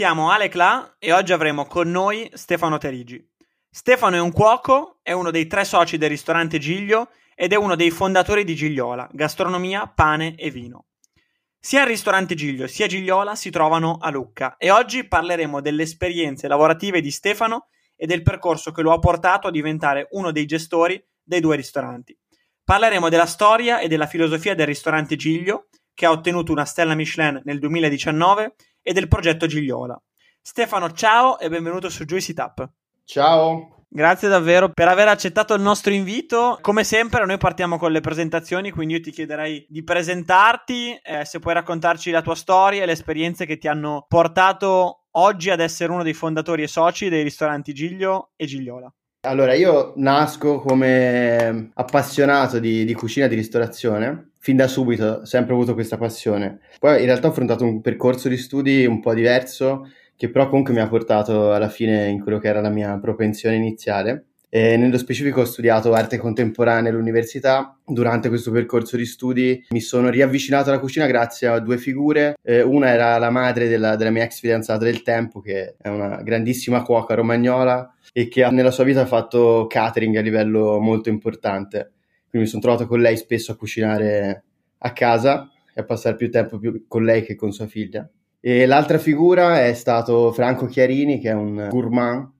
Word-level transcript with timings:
Siamo 0.00 0.30
Ale 0.30 0.48
Cla 0.48 0.96
e 0.98 1.12
oggi 1.12 1.34
avremo 1.34 1.66
con 1.66 1.90
noi 1.90 2.26
Stefano 2.32 2.78
Terigi. 2.78 3.22
Stefano 3.68 4.16
è 4.16 4.18
un 4.18 4.32
cuoco, 4.32 5.00
è 5.02 5.12
uno 5.12 5.30
dei 5.30 5.46
tre 5.46 5.62
soci 5.66 5.98
del 5.98 6.08
ristorante 6.08 6.58
Giglio 6.58 7.10
ed 7.34 7.52
è 7.52 7.56
uno 7.56 7.76
dei 7.76 7.90
fondatori 7.90 8.44
di 8.44 8.54
Gigliola, 8.54 9.06
gastronomia, 9.12 9.86
pane 9.94 10.36
e 10.36 10.48
vino. 10.50 10.86
Sia 11.58 11.82
il 11.82 11.88
ristorante 11.88 12.34
Giglio 12.34 12.66
sia 12.66 12.86
Gigliola 12.86 13.34
si 13.34 13.50
trovano 13.50 13.98
a 14.00 14.08
Lucca 14.08 14.56
e 14.56 14.70
oggi 14.70 15.06
parleremo 15.06 15.60
delle 15.60 15.82
esperienze 15.82 16.48
lavorative 16.48 17.02
di 17.02 17.10
Stefano 17.10 17.66
e 17.94 18.06
del 18.06 18.22
percorso 18.22 18.72
che 18.72 18.80
lo 18.80 18.92
ha 18.92 18.98
portato 18.98 19.48
a 19.48 19.50
diventare 19.50 20.08
uno 20.12 20.32
dei 20.32 20.46
gestori 20.46 20.98
dei 21.22 21.40
due 21.40 21.56
ristoranti. 21.56 22.18
Parleremo 22.64 23.10
della 23.10 23.26
storia 23.26 23.80
e 23.80 23.86
della 23.86 24.06
filosofia 24.06 24.54
del 24.54 24.66
ristorante 24.66 25.16
Giglio, 25.16 25.68
che 25.92 26.06
ha 26.06 26.10
ottenuto 26.10 26.52
una 26.52 26.64
stella 26.64 26.94
Michelin 26.94 27.42
nel 27.44 27.58
2019, 27.58 28.54
e 28.90 28.92
del 28.92 29.06
progetto 29.06 29.46
Gigliola. 29.46 29.96
Stefano, 30.40 30.90
ciao 30.90 31.38
e 31.38 31.48
benvenuto 31.48 31.88
su 31.88 32.04
Juicy 32.04 32.32
Tap. 32.32 32.68
Ciao. 33.04 33.84
Grazie 33.88 34.28
davvero 34.28 34.70
per 34.70 34.88
aver 34.88 35.06
accettato 35.06 35.54
il 35.54 35.60
nostro 35.62 35.92
invito. 35.92 36.58
Come 36.60 36.82
sempre, 36.82 37.24
noi 37.24 37.38
partiamo 37.38 37.78
con 37.78 37.92
le 37.92 38.00
presentazioni, 38.00 38.72
quindi 38.72 38.94
io 38.94 39.00
ti 39.00 39.12
chiederei 39.12 39.64
di 39.68 39.84
presentarti, 39.84 40.98
eh, 41.04 41.24
se 41.24 41.38
puoi 41.38 41.54
raccontarci 41.54 42.10
la 42.10 42.20
tua 42.20 42.34
storia 42.34 42.82
e 42.82 42.86
le 42.86 42.92
esperienze 42.92 43.46
che 43.46 43.58
ti 43.58 43.68
hanno 43.68 44.06
portato 44.08 45.04
oggi 45.12 45.50
ad 45.50 45.60
essere 45.60 45.92
uno 45.92 46.02
dei 46.02 46.14
fondatori 46.14 46.64
e 46.64 46.68
soci 46.68 47.08
dei 47.08 47.22
ristoranti 47.22 47.72
Giglio 47.72 48.32
e 48.34 48.46
Gigliola. 48.46 48.92
Allora, 49.22 49.54
io 49.54 49.92
nasco 49.96 50.58
come 50.58 51.70
appassionato 51.74 52.58
di, 52.58 52.84
di 52.84 52.94
cucina 52.94 53.26
e 53.26 53.28
di 53.28 53.36
ristorazione, 53.36 54.29
fin 54.40 54.56
da 54.56 54.66
subito 54.66 55.24
sempre 55.24 55.52
avuto 55.52 55.74
questa 55.74 55.98
passione. 55.98 56.60
Poi 56.78 56.98
in 56.98 57.04
realtà 57.04 57.28
ho 57.28 57.30
affrontato 57.30 57.64
un 57.64 57.80
percorso 57.80 58.28
di 58.28 58.38
studi 58.38 58.86
un 58.86 59.00
po' 59.00 59.14
diverso, 59.14 59.86
che 60.16 60.30
però 60.30 60.48
comunque 60.48 60.72
mi 60.72 60.80
ha 60.80 60.88
portato 60.88 61.52
alla 61.52 61.68
fine 61.68 62.08
in 62.08 62.20
quello 62.20 62.38
che 62.38 62.48
era 62.48 62.60
la 62.60 62.70
mia 62.70 62.98
propensione 62.98 63.56
iniziale. 63.56 64.24
E 64.52 64.76
nello 64.76 64.98
specifico 64.98 65.42
ho 65.42 65.44
studiato 65.44 65.92
arte 65.92 66.16
contemporanea 66.18 66.90
all'università. 66.90 67.78
Durante 67.84 68.28
questo 68.28 68.50
percorso 68.50 68.96
di 68.96 69.06
studi 69.06 69.64
mi 69.70 69.80
sono 69.80 70.08
riavvicinato 70.08 70.70
alla 70.70 70.80
cucina 70.80 71.06
grazie 71.06 71.46
a 71.46 71.60
due 71.60 71.78
figure. 71.78 72.34
Eh, 72.42 72.60
una 72.62 72.88
era 72.88 73.16
la 73.18 73.30
madre 73.30 73.68
della, 73.68 73.94
della, 73.94 74.10
mia 74.10 74.24
ex 74.24 74.40
fidanzata 74.40 74.84
del 74.84 75.02
tempo, 75.02 75.40
che 75.40 75.76
è 75.78 75.88
una 75.88 76.20
grandissima 76.22 76.82
cuoca 76.82 77.14
romagnola 77.14 77.94
e 78.12 78.26
che 78.26 78.48
nella 78.50 78.72
sua 78.72 78.82
vita 78.82 79.02
ha 79.02 79.06
fatto 79.06 79.66
catering 79.68 80.16
a 80.16 80.20
livello 80.20 80.80
molto 80.80 81.10
importante. 81.10 81.92
Quindi 82.30 82.46
mi 82.46 82.46
sono 82.46 82.62
trovato 82.62 82.86
con 82.86 83.00
lei 83.00 83.16
spesso 83.16 83.50
a 83.52 83.56
cucinare 83.56 84.44
a 84.78 84.92
casa 84.92 85.50
e 85.74 85.80
a 85.80 85.84
passare 85.84 86.16
più 86.16 86.30
tempo 86.30 86.58
più 86.58 86.84
con 86.86 87.02
lei 87.02 87.24
che 87.24 87.34
con 87.34 87.52
sua 87.52 87.66
figlia. 87.66 88.08
E 88.40 88.64
l'altra 88.66 88.98
figura 88.98 89.64
è 89.64 89.74
stato 89.74 90.32
Franco 90.32 90.66
Chiarini, 90.66 91.18
che 91.18 91.30
è 91.30 91.34
un 91.34 91.68
gourmand 91.68 92.30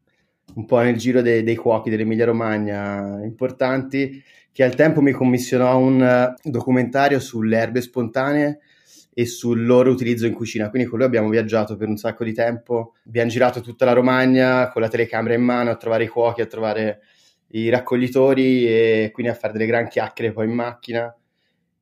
un 0.55 0.65
po' 0.65 0.79
nel 0.81 0.97
giro 0.97 1.23
dei, 1.23 1.43
dei 1.43 1.57
cuochi 1.57 1.91
dell'Emilia 1.91 2.25
Romagna 2.25 3.21
importanti, 3.23 4.23
che 4.53 4.65
al 4.65 4.75
tempo 4.75 5.01
mi 5.01 5.13
commissionò 5.13 5.77
un 5.79 6.03
eh, 6.03 6.35
documentario 6.43 7.21
sulle 7.21 7.59
erbe 7.59 7.81
spontanee 7.81 8.61
e 9.13 9.27
sul 9.27 9.65
loro 9.65 9.91
utilizzo 9.91 10.27
in 10.27 10.33
cucina. 10.33 10.71
Quindi 10.71 10.89
con 10.89 10.99
lui 10.99 11.07
abbiamo 11.07 11.29
viaggiato 11.29 11.77
per 11.77 11.89
un 11.89 11.97
sacco 11.97 12.25
di 12.25 12.33
tempo, 12.33 12.95
abbiamo 13.07 13.31
girato 13.31 13.61
tutta 13.61 13.85
la 13.85 13.93
Romagna 13.93 14.71
con 14.71 14.83
la 14.83 14.89
telecamera 14.89 15.35
in 15.35 15.43
mano 15.43 15.71
a 15.71 15.77
trovare 15.77 16.05
i 16.05 16.09
cuochi, 16.09 16.41
a 16.41 16.47
trovare 16.47 17.01
i 17.53 17.69
raccoglitori 17.69 18.67
e 18.67 19.11
quindi 19.13 19.33
a 19.33 19.35
fare 19.35 19.53
delle 19.53 19.67
gran 19.67 19.89
chiacchiere 19.89 20.33
poi 20.33 20.47
in 20.47 20.53
macchina. 20.53 21.15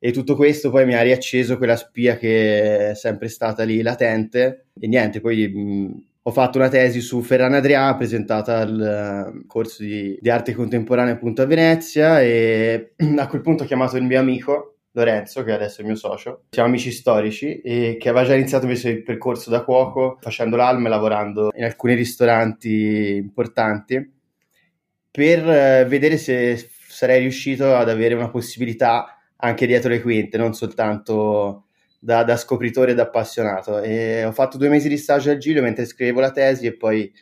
E 0.01 0.13
tutto 0.13 0.37
questo 0.37 0.71
poi 0.71 0.87
mi 0.87 0.95
ha 0.95 1.03
riacceso 1.03 1.57
quella 1.57 1.77
spia 1.77 2.17
che 2.17 2.91
è 2.91 2.95
sempre 2.95 3.29
stata 3.29 3.65
lì 3.65 3.83
latente. 3.83 4.67
E 4.79 4.87
niente, 4.87 5.21
poi 5.21 5.49
mh, 5.49 6.03
ho 6.23 6.31
fatto 6.31 6.59
una 6.59 6.69
tesi 6.69 7.01
su 7.01 7.21
Ferran 7.23 7.55
Adrià 7.55 7.95
presentata 7.97 8.59
al 8.59 9.33
uh, 9.35 9.47
corso 9.47 9.83
di, 9.83 10.17
di, 10.21 10.31
arte 10.31 10.53
contemporanea 10.53 11.15
appunto 11.15 11.43
a 11.43 11.47
Venezia 11.47 12.21
e 12.23 12.93
a 13.17 13.27
quel 13.27 13.41
punto 13.41 13.65
ho 13.65 13.67
chiamato 13.67 13.97
il 13.97 14.05
mio 14.05 14.21
amico 14.21 14.75
Lorenzo, 14.93 15.43
che 15.45 15.53
adesso 15.53 15.79
è 15.79 15.81
il 15.83 15.89
mio 15.89 15.97
socio, 15.97 16.45
siamo 16.51 16.69
amici 16.69 16.91
storici 16.91 17.61
e 17.61 17.97
che 18.01 18.09
aveva 18.09 18.27
già 18.27 18.35
iniziato 18.35 18.65
invece 18.65 18.91
il 18.91 19.03
percorso 19.03 19.49
da 19.49 19.63
cuoco 19.63 20.19
facendo 20.21 20.57
l'alma 20.57 20.87
e 20.87 20.91
lavorando 20.91 21.51
in 21.55 21.65
alcuni 21.65 21.95
ristoranti 21.95 23.15
importanti 23.17 24.17
per 25.11 25.45
uh, 25.45 25.89
vedere 25.89 26.17
se 26.17 26.71
sarei 26.89 27.21
riuscito 27.21 27.75
ad 27.75 27.89
avere 27.89 28.15
una 28.15 28.31
possibilità 28.31 29.19
anche 29.37 29.67
dietro 29.67 29.91
le 29.91 30.03
quinte, 30.03 30.37
non 30.37 30.55
soltanto 30.55 31.67
da, 31.99 32.25
da 32.25 32.37
scopritore 32.37 32.93
e 32.93 32.95
da 32.95 33.03
appassionato. 33.03 33.81
E 33.81 34.25
ho 34.25 34.33
fatto 34.33 34.59
due 34.59 34.69
mesi 34.69 34.89
di 34.89 34.97
stage 34.97 35.31
al 35.31 35.39
Giglio 35.39 35.63
mentre 35.63 35.85
scrivevo 35.85 36.21
la 36.21 36.33
tesi 36.33 36.67
e 36.67 36.77
poi 36.77 37.13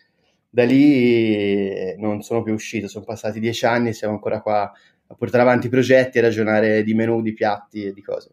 da 0.48 0.64
lì 0.64 1.94
non 1.98 2.22
sono 2.22 2.42
più 2.42 2.54
uscito. 2.54 2.88
Sono 2.88 3.04
passati 3.04 3.40
dieci 3.40 3.66
anni 3.66 3.90
e 3.90 3.92
siamo 3.92 4.14
ancora 4.14 4.40
qua 4.40 4.72
a 5.08 5.14
portare 5.14 5.42
avanti 5.42 5.68
progetti, 5.68 6.18
a 6.18 6.22
ragionare 6.22 6.82
di 6.82 6.94
menù, 6.94 7.20
di 7.20 7.32
piatti 7.32 7.84
e 7.84 7.92
di 7.92 8.02
cose. 8.02 8.30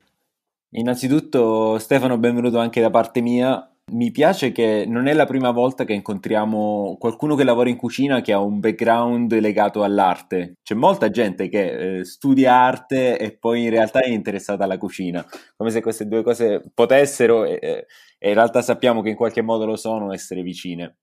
Innanzitutto, 0.72 1.78
Stefano, 1.78 2.18
benvenuto 2.18 2.58
anche 2.58 2.82
da 2.82 2.90
parte 2.90 3.22
mia. 3.22 3.73
Mi 3.92 4.12
piace 4.12 4.52
che 4.52 4.86
non 4.88 5.08
è 5.08 5.14
la 5.14 5.26
prima 5.26 5.52
volta 5.52 5.84
che 5.84 5.94
incontriamo 5.94 6.96
qualcuno 6.98 7.36
che 7.36 7.44
lavora 7.44 7.70
in 7.70 7.76
cucina 7.76 8.22
che 8.22 8.32
ha 8.32 8.40
un 8.40 8.60
background 8.60 9.38
legato 9.40 9.84
all'arte. 9.84 10.56
C'è 10.64 10.74
molta 10.74 11.10
gente 11.12 11.48
che 11.48 12.00
eh, 12.00 12.06
studia 12.06 12.54
arte 12.56 13.20
e 13.20 13.38
poi 13.38 13.66
in 13.66 13.70
realtà 13.70 14.00
è 14.00 14.10
interessata 14.10 14.64
alla 14.64 14.78
cucina, 14.80 15.24
come 15.56 15.70
se 15.70 15.82
queste 15.82 16.08
due 16.08 16.24
cose 16.24 16.64
potessero, 16.74 17.44
e, 17.46 17.86
e 18.18 18.28
in 18.30 18.34
realtà 18.34 18.62
sappiamo 18.64 19.02
che 19.02 19.10
in 19.10 19.16
qualche 19.16 19.44
modo 19.44 19.66
lo 19.66 19.76
sono, 19.76 20.12
essere 20.12 20.42
vicine. 20.42 20.98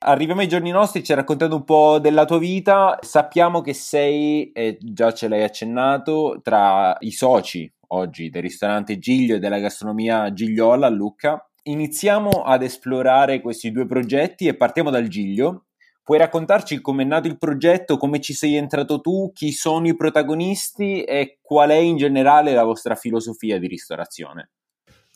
Arriviamo 0.00 0.42
ai 0.42 0.48
giorni 0.48 0.70
nostri, 0.70 1.02
ci 1.02 1.12
hai 1.12 1.18
raccontato 1.18 1.56
un 1.56 1.64
po' 1.64 1.98
della 1.98 2.26
tua 2.26 2.38
vita, 2.38 2.98
sappiamo 3.00 3.60
che 3.60 3.72
sei, 3.72 4.52
e 4.52 4.76
già 4.78 5.12
ce 5.12 5.26
l'hai 5.26 5.42
accennato, 5.42 6.38
tra 6.44 6.96
i 7.00 7.10
soci 7.10 7.68
oggi 7.88 8.28
del 8.30 8.42
ristorante 8.42 8.98
Giglio 8.98 9.36
e 9.36 9.38
della 9.38 9.58
gastronomia 9.58 10.32
Gigliola 10.32 10.86
a 10.86 10.90
Lucca 10.90 11.45
iniziamo 11.66 12.42
ad 12.42 12.62
esplorare 12.62 13.40
questi 13.40 13.70
due 13.70 13.86
progetti 13.86 14.46
e 14.46 14.56
partiamo 14.56 14.90
dal 14.90 15.08
Giglio. 15.08 15.66
Puoi 16.02 16.18
raccontarci 16.18 16.80
come 16.80 17.02
è 17.02 17.06
nato 17.06 17.26
il 17.26 17.38
progetto, 17.38 17.96
come 17.96 18.20
ci 18.20 18.32
sei 18.32 18.54
entrato 18.54 19.00
tu, 19.00 19.32
chi 19.32 19.50
sono 19.52 19.88
i 19.88 19.96
protagonisti 19.96 21.02
e 21.02 21.38
qual 21.42 21.70
è 21.70 21.76
in 21.76 21.96
generale 21.96 22.54
la 22.54 22.62
vostra 22.62 22.94
filosofia 22.94 23.58
di 23.58 23.66
ristorazione? 23.66 24.50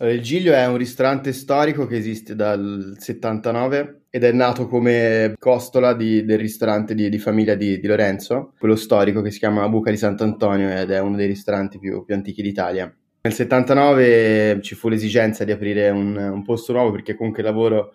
Il 0.02 0.22
Giglio 0.22 0.54
è 0.54 0.66
un 0.66 0.78
ristorante 0.78 1.32
storico 1.32 1.86
che 1.86 1.96
esiste 1.96 2.34
dal 2.34 2.96
79 2.98 4.04
ed 4.08 4.24
è 4.24 4.32
nato 4.32 4.66
come 4.66 5.34
costola 5.38 5.92
di, 5.92 6.24
del 6.24 6.38
ristorante 6.38 6.94
di, 6.94 7.10
di 7.10 7.18
famiglia 7.18 7.54
di, 7.54 7.78
di, 7.78 7.86
Lorenzo, 7.86 8.54
quello 8.58 8.76
storico 8.76 9.20
che 9.20 9.30
si 9.30 9.38
chiama 9.38 9.68
Buca 9.68 9.90
di 9.90 9.98
Sant'Antonio 9.98 10.70
ed 10.70 10.90
è 10.90 10.98
uno 11.00 11.16
dei 11.16 11.26
ristoranti 11.26 11.78
più, 11.78 12.02
più 12.02 12.14
antichi 12.14 12.40
d'Italia. 12.40 12.92
Nel 13.22 13.34
79 13.34 14.60
ci 14.62 14.74
fu 14.74 14.88
l'esigenza 14.88 15.44
di 15.44 15.52
aprire 15.52 15.90
un, 15.90 16.16
un, 16.16 16.42
posto 16.42 16.72
nuovo 16.72 16.90
perché 16.90 17.14
comunque 17.14 17.42
il 17.42 17.48
lavoro 17.48 17.92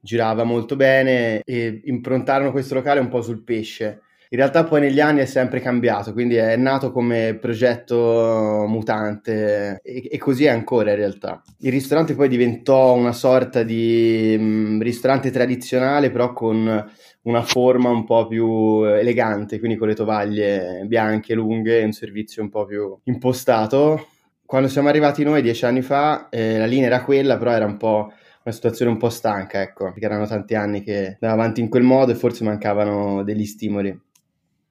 girava 0.00 0.44
molto 0.44 0.76
bene 0.76 1.42
e 1.42 1.80
improntarono 1.86 2.52
questo 2.52 2.74
locale 2.74 3.00
un 3.00 3.08
po' 3.08 3.20
sul 3.20 3.42
pesce. 3.42 4.02
In 4.30 4.38
realtà 4.38 4.62
poi 4.62 4.80
negli 4.80 5.00
anni 5.00 5.20
è 5.20 5.24
sempre 5.24 5.60
cambiato, 5.60 6.12
quindi 6.12 6.36
è 6.36 6.54
nato 6.56 6.92
come 6.92 7.36
progetto 7.40 8.66
mutante 8.68 9.80
e, 9.82 10.08
e 10.12 10.18
così 10.18 10.44
è 10.44 10.50
ancora 10.50 10.90
in 10.90 10.96
realtà. 10.96 11.42
Il 11.60 11.72
ristorante 11.72 12.14
poi 12.14 12.28
diventò 12.28 12.94
una 12.94 13.12
sorta 13.12 13.64
di 13.64 14.36
um, 14.38 14.80
ristorante 14.80 15.32
tradizionale 15.32 16.12
però 16.12 16.32
con 16.32 16.92
una 17.22 17.42
forma 17.42 17.88
un 17.88 18.04
po' 18.04 18.28
più 18.28 18.84
elegante, 18.84 19.58
quindi 19.58 19.76
con 19.76 19.88
le 19.88 19.94
tovaglie 19.94 20.84
bianche, 20.86 21.34
lunghe, 21.34 21.82
un 21.82 21.92
servizio 21.92 22.42
un 22.42 22.50
po' 22.50 22.64
più 22.64 22.96
impostato. 23.04 24.06
Quando 24.48 24.68
siamo 24.68 24.88
arrivati 24.88 25.24
noi 25.24 25.42
dieci 25.42 25.66
anni 25.66 25.82
fa, 25.82 26.30
eh, 26.30 26.56
la 26.56 26.64
linea 26.64 26.86
era 26.86 27.04
quella, 27.04 27.36
però 27.36 27.50
era 27.50 27.66
un 27.66 27.76
po' 27.76 28.10
una 28.44 28.54
situazione 28.54 28.90
un 28.90 28.96
po' 28.96 29.10
stanca, 29.10 29.60
ecco, 29.60 29.90
perché 29.92 30.06
erano 30.06 30.26
tanti 30.26 30.54
anni 30.54 30.82
che 30.82 31.18
andava 31.20 31.42
avanti 31.42 31.60
in 31.60 31.68
quel 31.68 31.82
modo 31.82 32.12
e 32.12 32.14
forse 32.14 32.44
mancavano 32.44 33.22
degli 33.24 33.44
stimoli. 33.44 33.94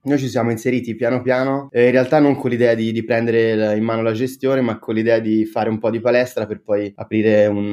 Noi 0.02 0.18
ci 0.18 0.30
siamo 0.30 0.50
inseriti 0.50 0.96
piano 0.96 1.22
piano, 1.22 1.70
eh, 1.72 1.86
in 1.86 1.92
realtà 1.92 2.18
non 2.18 2.36
con 2.38 2.50
l'idea 2.50 2.74
di, 2.74 2.92
di, 2.92 3.04
prendere 3.04 3.78
in 3.78 3.84
mano 3.84 4.02
la 4.02 4.14
gestione, 4.14 4.62
ma 4.62 4.80
con 4.80 4.96
l'idea 4.96 5.20
di 5.20 5.46
fare 5.46 5.70
un 5.70 5.78
po' 5.78 5.92
di 5.92 6.00
palestra 6.00 6.48
per 6.48 6.60
poi 6.62 6.92
aprire 6.96 7.46
un, 7.46 7.72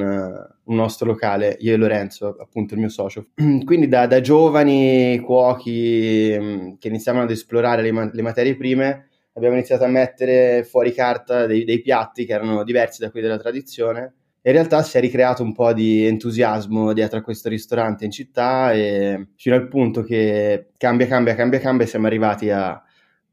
un 0.64 0.76
nostro 0.76 1.06
locale, 1.06 1.56
io 1.60 1.72
e 1.72 1.76
Lorenzo, 1.78 2.36
appunto 2.38 2.74
il 2.74 2.80
mio 2.80 2.90
socio. 2.90 3.28
Quindi 3.64 3.88
da, 3.88 4.06
da 4.06 4.20
giovani 4.20 5.18
cuochi 5.20 6.36
mm, 6.38 6.72
che 6.78 6.88
iniziavano 6.88 7.24
ad 7.24 7.30
esplorare 7.30 7.80
le, 7.80 8.10
le, 8.12 8.22
materie 8.22 8.56
prime, 8.56 9.08
abbiamo 9.34 9.54
iniziato 9.54 9.84
a 9.84 9.88
mettere 9.88 10.64
fuori 10.64 10.92
carta 10.92 11.46
dei, 11.46 11.64
dei 11.64 11.80
piatti 11.80 12.24
che 12.24 12.32
erano 12.32 12.64
diversi 12.64 13.00
da 13.00 13.10
quelli 13.10 13.26
della 13.26 13.38
tradizione. 13.38 14.14
In 14.46 14.52
realtà 14.52 14.82
si 14.82 14.98
è 14.98 15.00
ricreato 15.00 15.42
un 15.42 15.54
po' 15.54 15.72
di 15.72 16.04
entusiasmo 16.04 16.92
dietro 16.92 17.18
a 17.18 17.22
questo 17.22 17.48
ristorante 17.48 18.04
in 18.04 18.10
città 18.10 18.72
e 18.72 19.28
fino 19.36 19.54
al 19.54 19.68
punto 19.68 20.02
che 20.02 20.68
cambia, 20.76 21.06
cambia, 21.06 21.34
cambia, 21.34 21.60
cambia, 21.60 21.86
siamo 21.86 22.06
arrivati 22.06 22.50
a 22.50 22.82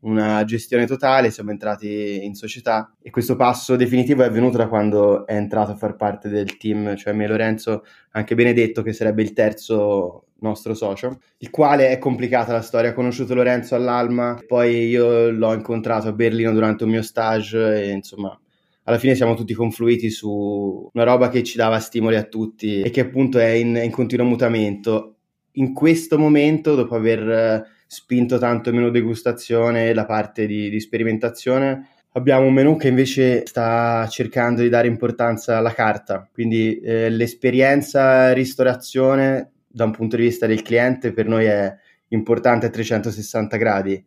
una 0.02 0.44
gestione 0.46 0.86
totale, 0.86 1.32
siamo 1.32 1.52
entrati 1.52 2.24
in 2.24 2.34
società 2.34 2.94
e 3.02 3.10
questo 3.10 3.36
passo 3.36 3.76
definitivo 3.76 4.24
è 4.24 4.28
avvenuto 4.28 4.58
da 4.58 4.68
quando 4.68 5.26
è 5.26 5.36
entrato 5.36 5.72
a 5.72 5.76
far 5.76 5.96
parte 5.96 6.30
del 6.30 6.58
team, 6.58 6.96
cioè 6.96 7.14
me 7.14 7.28
Lorenzo, 7.28 7.84
anche 8.12 8.36
Benedetto 8.36 8.82
che 8.82 8.94
sarebbe 8.94 9.22
il 9.22 9.34
terzo 9.34 10.26
nostro 10.40 10.74
socio, 10.74 11.20
il 11.38 11.50
quale 11.52 11.90
è 11.90 11.98
complicata 11.98 12.52
la 12.52 12.62
storia, 12.62 12.90
ha 12.90 12.94
conosciuto 12.94 13.36
Lorenzo 13.36 13.76
all'Alma, 13.76 14.40
poi 14.48 14.88
io 14.88 15.30
l'ho 15.30 15.54
incontrato 15.54 16.08
a 16.08 16.14
Berlino 16.14 16.52
durante 16.52 16.84
un 16.84 16.90
mio 16.90 17.04
stage 17.04 17.84
e 17.84 17.92
insomma 17.92 18.36
alla 18.84 18.98
fine 18.98 19.14
siamo 19.14 19.36
tutti 19.36 19.54
confluiti 19.54 20.10
su 20.10 20.90
una 20.92 21.04
roba 21.04 21.30
che 21.30 21.44
ci 21.44 21.58
dava 21.58 21.80
stimoli 21.80 22.16
a 22.16 22.24
tutti 22.24 22.82
e 22.82 22.90
che 22.90 23.02
appunto 23.02 23.38
è 23.38 23.50
in, 23.50 23.80
in 23.82 23.92
continuo 23.92 24.26
mutamento. 24.26 25.18
In 25.56 25.74
questo 25.74 26.18
momento, 26.18 26.76
dopo 26.76 26.96
aver 26.96 27.68
spinto 27.94 28.38
tanto 28.38 28.72
meno 28.72 28.90
degustazione, 28.90 29.94
la 29.94 30.06
parte 30.06 30.46
di, 30.46 30.70
di 30.70 30.80
sperimentazione, 30.80 31.90
abbiamo 32.14 32.46
un 32.46 32.54
menu 32.54 32.78
che 32.78 32.88
invece 32.88 33.46
sta 33.46 34.08
cercando 34.08 34.62
di 34.62 34.70
dare 34.70 34.88
importanza 34.88 35.58
alla 35.58 35.74
carta, 35.74 36.26
quindi 36.32 36.80
eh, 36.80 37.10
l'esperienza 37.10 38.32
ristorazione 38.32 39.52
da 39.68 39.84
un 39.84 39.92
punto 39.92 40.16
di 40.16 40.22
vista 40.22 40.48
del 40.48 40.62
cliente 40.62 41.12
per 41.12 41.28
noi 41.28 41.44
è 41.48 41.76
importante 42.08 42.68
a 42.68 42.70
360 42.70 43.58
gradi. 43.58 44.02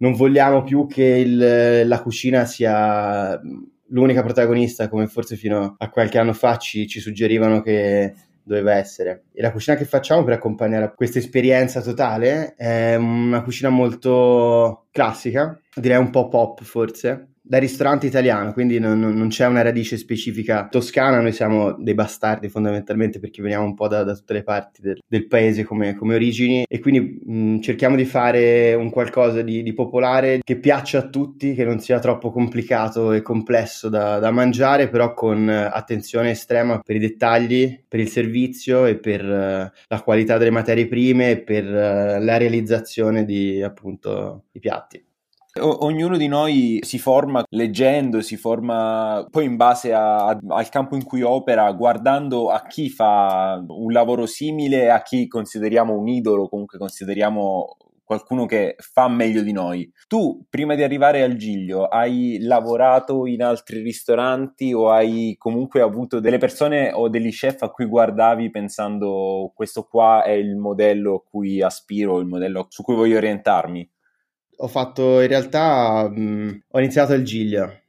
Non 0.00 0.12
vogliamo 0.12 0.62
più 0.62 0.86
che 0.86 1.04
il, 1.04 1.88
la 1.88 2.02
cucina 2.02 2.44
sia 2.44 3.40
l'unica 3.88 4.22
protagonista, 4.22 4.90
come 4.90 5.06
forse 5.06 5.36
fino 5.36 5.76
a 5.78 5.88
qualche 5.88 6.18
anno 6.18 6.34
fa 6.34 6.58
ci, 6.58 6.86
ci 6.86 7.00
suggerivano 7.00 7.62
che 7.62 8.12
doveva 8.44 8.74
essere. 8.74 9.24
E 9.32 9.42
la 9.42 9.50
cucina 9.50 9.76
che 9.76 9.84
facciamo 9.84 10.22
per 10.22 10.34
accompagnare 10.34 10.92
questa 10.94 11.18
esperienza 11.18 11.80
totale 11.80 12.54
è 12.54 12.94
una 12.94 13.42
cucina 13.42 13.70
molto 13.70 14.86
classica, 14.90 15.58
direi 15.74 15.98
un 15.98 16.10
po' 16.10 16.28
pop 16.28 16.62
forse, 16.62 17.33
da 17.46 17.58
ristorante 17.58 18.06
italiano, 18.06 18.54
quindi 18.54 18.78
non, 18.78 18.98
non, 18.98 19.28
c'è 19.28 19.46
una 19.46 19.60
radice 19.60 19.98
specifica 19.98 20.66
toscana, 20.66 21.20
noi 21.20 21.32
siamo 21.32 21.72
dei 21.72 21.92
bastardi 21.92 22.48
fondamentalmente 22.48 23.20
perché 23.20 23.42
veniamo 23.42 23.66
un 23.66 23.74
po' 23.74 23.86
da, 23.86 24.02
da 24.02 24.14
tutte 24.14 24.32
le 24.32 24.42
parti 24.42 24.80
del, 24.80 24.98
del 25.06 25.26
paese 25.26 25.62
come, 25.62 25.94
come, 25.94 26.14
origini 26.14 26.64
e 26.66 26.78
quindi 26.80 27.20
mh, 27.22 27.60
cerchiamo 27.60 27.96
di 27.96 28.06
fare 28.06 28.72
un 28.72 28.88
qualcosa 28.88 29.42
di, 29.42 29.62
di, 29.62 29.74
popolare 29.74 30.40
che 30.42 30.56
piaccia 30.56 31.00
a 31.00 31.08
tutti, 31.08 31.52
che 31.52 31.66
non 31.66 31.80
sia 31.80 31.98
troppo 31.98 32.30
complicato 32.30 33.12
e 33.12 33.20
complesso 33.20 33.90
da, 33.90 34.18
da 34.18 34.30
mangiare, 34.30 34.88
però 34.88 35.12
con 35.12 35.46
attenzione 35.46 36.30
estrema 36.30 36.80
per 36.80 36.96
i 36.96 37.00
dettagli, 37.00 37.84
per 37.86 38.00
il 38.00 38.08
servizio 38.08 38.86
e 38.86 38.96
per 38.96 39.22
uh, 39.22 39.70
la 39.86 40.02
qualità 40.02 40.38
delle 40.38 40.50
materie 40.50 40.86
prime 40.86 41.32
e 41.32 41.40
per 41.42 41.64
uh, 41.66 42.24
la 42.24 42.38
realizzazione 42.38 43.26
di 43.26 43.60
appunto 43.60 44.44
i 44.52 44.60
piatti. 44.60 45.04
O- 45.60 45.84
ognuno 45.84 46.16
di 46.16 46.26
noi 46.26 46.80
si 46.82 46.98
forma 46.98 47.44
leggendo, 47.50 48.20
si 48.22 48.36
forma 48.36 49.24
poi 49.30 49.44
in 49.44 49.54
base 49.54 49.92
a, 49.92 50.26
al 50.26 50.68
campo 50.68 50.96
in 50.96 51.04
cui 51.04 51.22
opera, 51.22 51.70
guardando 51.72 52.50
a 52.50 52.66
chi 52.66 52.90
fa 52.90 53.62
un 53.64 53.92
lavoro 53.92 54.26
simile, 54.26 54.90
a 54.90 55.00
chi 55.02 55.28
consideriamo 55.28 55.96
un 55.96 56.08
idolo, 56.08 56.48
comunque 56.48 56.76
consideriamo 56.76 57.76
qualcuno 58.02 58.46
che 58.46 58.74
fa 58.78 59.06
meglio 59.08 59.42
di 59.42 59.52
noi. 59.52 59.90
Tu, 60.08 60.44
prima 60.50 60.74
di 60.74 60.82
arrivare 60.82 61.22
al 61.22 61.36
Giglio, 61.36 61.84
hai 61.86 62.38
lavorato 62.40 63.24
in 63.26 63.42
altri 63.42 63.80
ristoranti 63.80 64.72
o 64.72 64.90
hai 64.90 65.36
comunque 65.38 65.80
avuto 65.82 66.18
delle 66.18 66.38
persone 66.38 66.90
o 66.92 67.08
degli 67.08 67.30
chef 67.30 67.62
a 67.62 67.70
cui 67.70 67.86
guardavi 67.86 68.50
pensando 68.50 69.52
questo 69.54 69.84
qua 69.84 70.24
è 70.24 70.30
il 70.30 70.56
modello 70.56 71.14
a 71.14 71.22
cui 71.22 71.62
aspiro, 71.62 72.18
il 72.18 72.26
modello 72.26 72.66
su 72.70 72.82
cui 72.82 72.96
voglio 72.96 73.16
orientarmi? 73.18 73.88
Ho 74.56 74.68
fatto 74.68 75.20
in 75.20 75.28
realtà 75.28 76.08
mh, 76.08 76.62
ho 76.70 76.78
iniziato 76.78 77.12
al 77.12 77.22
Giglio 77.22 77.82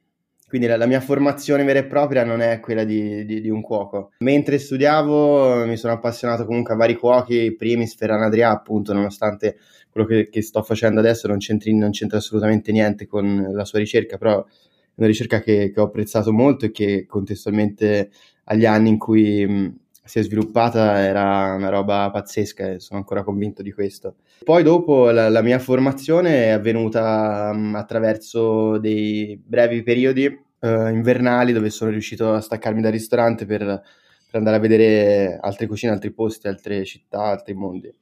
quindi 0.48 0.68
la, 0.68 0.76
la, 0.76 0.86
mia 0.86 1.00
formazione 1.00 1.64
vera 1.64 1.80
e 1.80 1.86
propria 1.86 2.24
non 2.24 2.40
è 2.40 2.60
quella 2.60 2.84
di, 2.84 3.24
di, 3.24 3.40
di, 3.40 3.50
un 3.50 3.60
cuoco. 3.60 4.12
Mentre 4.18 4.58
studiavo 4.58 5.66
mi 5.66 5.76
sono 5.76 5.94
appassionato 5.94 6.44
comunque 6.44 6.74
a 6.74 6.76
vari 6.76 6.94
cuochi, 6.94 7.54
primis 7.56 7.96
Ferran 7.96 8.22
Adrià 8.22 8.50
appunto, 8.50 8.92
nonostante 8.92 9.56
quello 9.90 10.06
che, 10.06 10.28
che 10.28 10.42
sto 10.42 10.62
facendo 10.62 11.00
adesso 11.00 11.26
non, 11.26 11.38
non, 11.78 11.90
c'entra 11.90 12.18
assolutamente 12.18 12.70
niente 12.70 13.06
con 13.06 13.48
la 13.52 13.64
sua 13.64 13.80
ricerca, 13.80 14.18
però 14.18 14.44
è 14.44 14.46
una 14.94 15.06
ricerca 15.08 15.40
che, 15.40 15.72
che 15.72 15.80
ho 15.80 15.84
apprezzato 15.84 16.32
molto 16.32 16.66
e 16.66 16.70
che 16.70 17.06
contestualmente 17.06 18.10
agli 18.44 18.66
anni 18.66 18.90
in 18.90 18.98
cui 18.98 19.44
mh, 19.44 19.78
si 20.06 20.20
è 20.20 20.22
sviluppata 20.22 21.00
era 21.00 21.54
una 21.54 21.68
roba 21.68 22.10
pazzesca 22.10 22.70
e 22.70 22.80
sono 22.80 23.00
ancora 23.00 23.22
convinto 23.22 23.62
di 23.62 23.72
questo. 23.72 24.16
Poi 24.44 24.62
dopo 24.62 25.10
la, 25.10 25.28
la 25.28 25.42
mia 25.42 25.58
formazione 25.58 26.46
è 26.46 26.48
avvenuta 26.50 27.50
um, 27.52 27.74
attraverso 27.74 28.78
dei 28.78 29.40
brevi 29.44 29.82
periodi 29.82 30.26
uh, 30.26 30.68
invernali 30.88 31.52
dove 31.52 31.70
sono 31.70 31.90
riuscito 31.90 32.32
a 32.32 32.40
staccarmi 32.40 32.80
dal 32.80 32.92
ristorante 32.92 33.46
per, 33.46 33.58
per, 33.64 33.82
andare 34.30 34.56
a 34.56 34.60
vedere 34.60 35.38
altre 35.40 35.66
cucine, 35.66 35.92
altri 35.92 36.12
posti, 36.12 36.46
altre 36.46 36.84
città, 36.84 37.22
altri 37.22 37.54
mondi. 37.54 37.92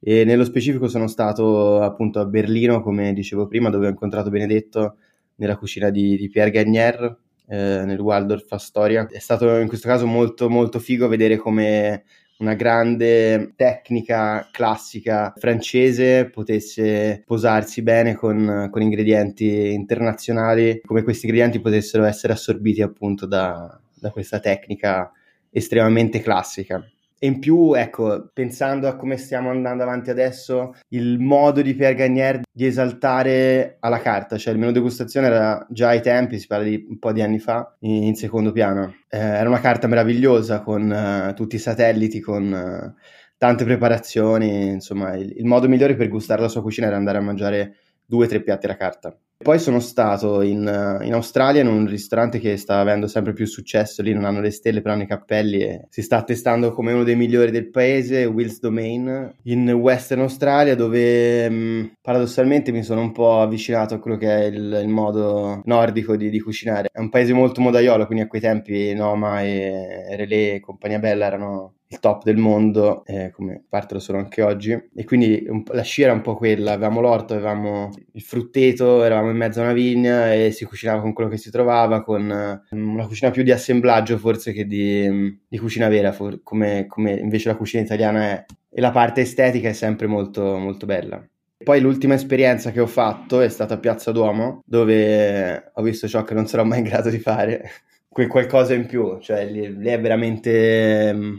E 0.00 0.24
nello 0.24 0.44
specifico 0.44 0.86
sono 0.86 1.08
stato 1.08 1.80
appunto 1.80 2.20
a 2.20 2.26
Berlino, 2.26 2.82
come 2.82 3.12
dicevo 3.12 3.46
prima, 3.46 3.70
dove 3.70 3.86
ho 3.86 3.90
incontrato 3.90 4.30
Benedetto 4.30 4.96
nella 5.36 5.56
cucina 5.56 5.90
di, 5.90 6.16
di 6.16 6.28
Pierre 6.28 6.50
Gagnier, 6.50 7.16
eh, 7.48 7.82
nel 7.84 7.98
Waldorf 7.98 8.50
Astoria. 8.52 9.06
È 9.10 9.18
stato 9.18 9.56
in 9.56 9.68
questo 9.68 9.88
caso 9.88 10.06
molto 10.06 10.48
molto 10.48 10.78
figo 10.78 11.08
vedere 11.08 11.36
come 11.36 12.04
una 12.38 12.54
grande 12.54 13.52
tecnica 13.56 14.48
classica 14.52 15.32
francese 15.36 16.30
potesse 16.30 17.22
posarsi 17.26 17.82
bene 17.82 18.14
con, 18.14 18.68
con 18.70 18.80
ingredienti 18.80 19.72
internazionali, 19.72 20.80
come 20.84 21.02
questi 21.02 21.26
ingredienti 21.26 21.60
potessero 21.60 22.04
essere 22.04 22.34
assorbiti 22.34 22.80
appunto 22.80 23.26
da, 23.26 23.80
da 23.92 24.10
questa 24.10 24.38
tecnica 24.38 25.10
estremamente 25.50 26.20
classica. 26.20 26.80
E 27.20 27.26
in 27.26 27.40
più, 27.40 27.74
ecco, 27.74 28.30
pensando 28.32 28.86
a 28.86 28.94
come 28.94 29.16
stiamo 29.16 29.50
andando 29.50 29.82
avanti 29.82 30.10
adesso, 30.10 30.74
il 30.90 31.18
modo 31.18 31.62
di 31.62 31.74
Pierre 31.74 31.96
Gagnier 31.96 32.42
di 32.52 32.64
esaltare 32.64 33.76
alla 33.80 33.98
carta, 33.98 34.36
cioè 34.36 34.52
il 34.52 34.60
menu 34.60 34.70
degustazione 34.70 35.26
era 35.26 35.66
già 35.68 35.88
ai 35.88 36.00
tempi, 36.00 36.38
si 36.38 36.46
parla 36.46 36.64
di 36.64 36.86
un 36.88 36.98
po' 37.00 37.10
di 37.10 37.20
anni 37.20 37.40
fa, 37.40 37.74
in, 37.80 38.14
secondo 38.14 38.52
piano. 38.52 38.94
Eh, 39.08 39.18
era 39.18 39.48
una 39.48 39.60
carta 39.60 39.88
meravigliosa 39.88 40.60
con 40.60 40.88
uh, 40.90 41.34
tutti 41.34 41.56
i 41.56 41.58
satelliti, 41.58 42.20
con 42.20 42.52
uh, 42.52 43.00
tante 43.36 43.64
preparazioni, 43.64 44.68
insomma, 44.68 45.16
il, 45.16 45.34
il 45.38 45.44
modo 45.44 45.68
migliore 45.68 45.96
per 45.96 46.08
gustare 46.08 46.40
la 46.40 46.48
sua 46.48 46.62
cucina 46.62 46.86
era 46.86 46.96
andare 46.96 47.18
a 47.18 47.22
mangiare 47.22 47.78
due 48.04 48.26
o 48.26 48.28
tre 48.28 48.42
piatti 48.42 48.66
alla 48.66 48.76
carta. 48.76 49.16
Poi 49.40 49.60
sono 49.60 49.78
stato 49.78 50.42
in, 50.42 50.98
in, 51.02 51.12
Australia 51.12 51.60
in 51.60 51.68
un 51.68 51.86
ristorante 51.86 52.40
che 52.40 52.56
sta 52.56 52.80
avendo 52.80 53.06
sempre 53.06 53.32
più 53.32 53.46
successo, 53.46 54.02
lì 54.02 54.12
non 54.12 54.24
hanno 54.24 54.40
le 54.40 54.50
stelle 54.50 54.80
però 54.80 54.94
hanno 54.94 55.04
i 55.04 55.06
cappelli 55.06 55.60
e 55.60 55.86
si 55.90 56.02
sta 56.02 56.16
attestando 56.16 56.72
come 56.72 56.92
uno 56.92 57.04
dei 57.04 57.14
migliori 57.14 57.52
del 57.52 57.70
paese, 57.70 58.24
Will's 58.24 58.58
Domain, 58.58 59.32
in 59.44 59.70
Western 59.70 60.22
Australia 60.22 60.74
dove 60.74 61.48
mh, 61.48 61.54
mm, 61.54 61.86
paradossalmente 62.02 62.72
mi 62.72 62.82
sono 62.82 63.00
un 63.00 63.12
po' 63.12 63.40
avvicinato 63.40 63.94
a 63.94 64.00
quello 64.00 64.16
che 64.16 64.28
è 64.28 64.44
il, 64.46 64.80
il 64.82 64.88
modo 64.88 65.62
nordico 65.66 66.16
di, 66.16 66.30
di, 66.30 66.40
cucinare. 66.40 66.88
È 66.90 66.98
un 66.98 67.08
paese 67.08 67.32
molto 67.32 67.60
modaiolo, 67.60 68.06
quindi 68.06 68.24
a 68.24 68.26
quei 68.26 68.40
tempi 68.40 68.92
Noma 68.92 69.42
e 69.42 70.16
Relais 70.16 70.56
e 70.56 70.60
compagnia 70.60 70.98
bella 70.98 71.26
erano 71.26 71.77
il 71.90 72.00
top 72.00 72.22
del 72.24 72.36
mondo, 72.36 73.04
eh, 73.06 73.30
come 73.30 73.64
parte 73.68 73.94
lo 73.94 74.00
sono 74.00 74.18
anche 74.18 74.42
oggi. 74.42 74.72
E 74.94 75.04
quindi 75.04 75.46
la 75.72 75.82
scia 75.82 76.04
era 76.04 76.12
un 76.12 76.20
po' 76.20 76.36
quella: 76.36 76.72
avevamo 76.72 77.00
l'orto, 77.00 77.34
avevamo 77.34 77.90
il 78.12 78.22
frutteto, 78.22 79.02
eravamo 79.02 79.30
in 79.30 79.36
mezzo 79.36 79.60
a 79.60 79.64
una 79.64 79.72
vigna 79.72 80.32
e 80.32 80.50
si 80.50 80.64
cucinava 80.64 81.00
con 81.00 81.12
quello 81.12 81.30
che 81.30 81.38
si 81.38 81.50
trovava, 81.50 82.02
con 82.02 82.62
uh, 82.70 82.76
una 82.76 83.06
cucina 83.06 83.30
più 83.30 83.42
di 83.42 83.52
assemblaggio 83.52 84.18
forse 84.18 84.52
che 84.52 84.66
di, 84.66 85.38
di 85.48 85.58
cucina 85.58 85.88
vera, 85.88 86.12
for- 86.12 86.42
come, 86.42 86.86
come, 86.86 87.12
invece 87.12 87.48
la 87.48 87.56
cucina 87.56 87.82
italiana 87.82 88.22
è. 88.22 88.44
e 88.70 88.80
la 88.80 88.90
parte 88.90 89.22
estetica 89.22 89.68
è 89.68 89.72
sempre 89.72 90.06
molto, 90.06 90.58
molto 90.58 90.86
bella. 90.86 91.26
Poi 91.64 91.80
l'ultima 91.80 92.14
esperienza 92.14 92.70
che 92.70 92.80
ho 92.80 92.86
fatto 92.86 93.40
è 93.40 93.48
stata 93.48 93.74
a 93.74 93.78
Piazza 93.78 94.12
Duomo, 94.12 94.62
dove 94.64 95.70
ho 95.74 95.82
visto 95.82 96.06
ciò 96.06 96.22
che 96.22 96.34
non 96.34 96.46
sarò 96.46 96.64
mai 96.64 96.78
in 96.78 96.84
grado 96.84 97.10
di 97.10 97.18
fare, 97.18 97.68
quel 98.08 98.28
qualcosa 98.28 98.74
in 98.74 98.86
più, 98.86 99.18
cioè 99.20 99.44
lì, 99.44 99.76
lì 99.76 99.88
è 99.88 100.00
veramente 100.00 101.12
mm, 101.12 101.36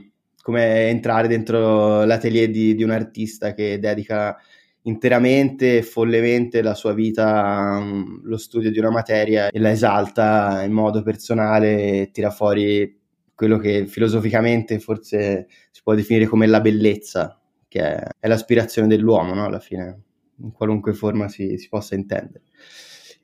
come 0.50 0.88
entrare 0.88 1.28
dentro 1.28 2.04
l'atelier 2.06 2.50
di, 2.50 2.74
di 2.74 2.82
un 2.82 2.90
artista 2.90 3.54
che 3.54 3.78
dedica 3.78 4.36
interamente 4.84 5.78
e 5.78 5.82
follemente 5.84 6.64
la 6.64 6.74
sua 6.74 6.94
vita 6.94 7.76
allo 7.76 8.38
studio 8.38 8.72
di 8.72 8.80
una 8.80 8.90
materia 8.90 9.50
e 9.50 9.60
la 9.60 9.70
esalta 9.70 10.64
in 10.64 10.72
modo 10.72 11.04
personale 11.04 12.02
e 12.02 12.10
tira 12.12 12.32
fuori 12.32 12.98
quello 13.36 13.60
che 13.60 13.86
filosoficamente 13.86 14.80
forse 14.80 15.48
si 15.70 15.82
può 15.84 15.94
definire 15.94 16.26
come 16.26 16.48
la 16.48 16.62
bellezza, 16.62 17.40
che 17.68 17.82
è, 17.82 18.08
è 18.20 18.28
l'aspirazione 18.28 18.88
dell'uomo, 18.88 19.36
no? 19.36 19.46
alla 19.46 19.60
fine, 19.60 20.02
in 20.38 20.52
qualunque 20.52 20.94
forma 20.94 21.28
si, 21.28 21.60
si 21.60 21.70
possa 21.70 21.94
intendere. 21.94 22.42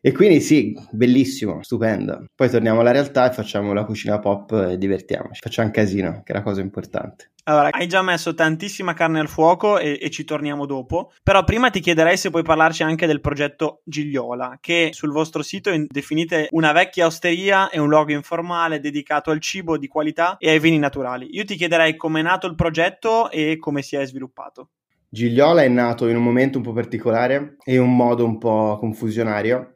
E 0.06 0.12
quindi 0.12 0.40
sì, 0.40 0.78
bellissimo, 0.92 1.64
stupendo. 1.64 2.28
Poi 2.36 2.48
torniamo 2.48 2.82
alla 2.82 2.92
realtà 2.92 3.28
e 3.28 3.34
facciamo 3.34 3.74
la 3.74 3.86
cucina 3.86 4.20
pop 4.20 4.52
e 4.52 4.78
divertiamoci. 4.78 5.40
Facciamo 5.42 5.70
un 5.70 5.74
casino, 5.74 6.22
che 6.24 6.32
è 6.32 6.36
la 6.36 6.44
cosa 6.44 6.62
importante. 6.62 7.32
Allora, 7.46 7.70
hai 7.72 7.88
già 7.88 8.04
messo 8.04 8.36
tantissima 8.36 8.94
carne 8.94 9.20
al 9.20 9.28
fuoco 9.28 9.80
e, 9.80 9.98
e, 10.00 10.12
ci 10.12 10.24
torniamo 10.24 10.68
dopo. 10.68 11.12
Però 11.24 11.44
prima 11.44 11.72
ti 11.72 11.80
chiederei 11.80 12.18
se 12.18 12.30
puoi 12.30 12.44
parlarci 12.44 12.84
anche 12.84 13.08
del 13.08 13.20
progetto 13.20 13.82
Gigliola, 13.84 14.60
che 14.62 14.92
sul 14.94 15.12
vostro 15.12 15.42
sito 15.42 15.72
definite 15.88 16.50
una 16.52 16.72
vecchia 16.72 17.08
osteria 17.08 17.72
e 17.72 17.80
un 17.80 17.90
luogo 17.90 18.12
informale 18.12 18.80
dedicato 18.80 19.32
al 19.32 19.40
cibo 19.40 19.76
di 19.76 19.88
qualità 19.88 20.38
e 20.38 20.52
ai 20.52 20.60
vini 20.60 20.78
naturali. 20.78 21.30
Io 21.32 21.46
ti 21.46 21.56
chiederei 21.56 21.96
come 21.96 22.20
è 22.20 22.24
nato 22.24 22.46
il 22.46 22.54
progetto 22.54 23.32
e 23.32 23.58
come 23.58 23.82
si 23.82 23.96
è 23.96 24.06
sviluppato. 24.06 24.70
Gigliola 25.10 25.64
è 25.64 25.68
nato 25.68 26.08
in 26.10 26.16
un 26.18 26.24
momento 26.24 26.60
un 26.60 26.64
po' 26.64 26.74
particolare 26.74 27.56
e 27.64 27.76
in 27.76 27.82
un 27.82 27.96
modo 27.96 28.24
un 28.24 28.38
po' 28.38 28.78
confusionario 28.80 29.75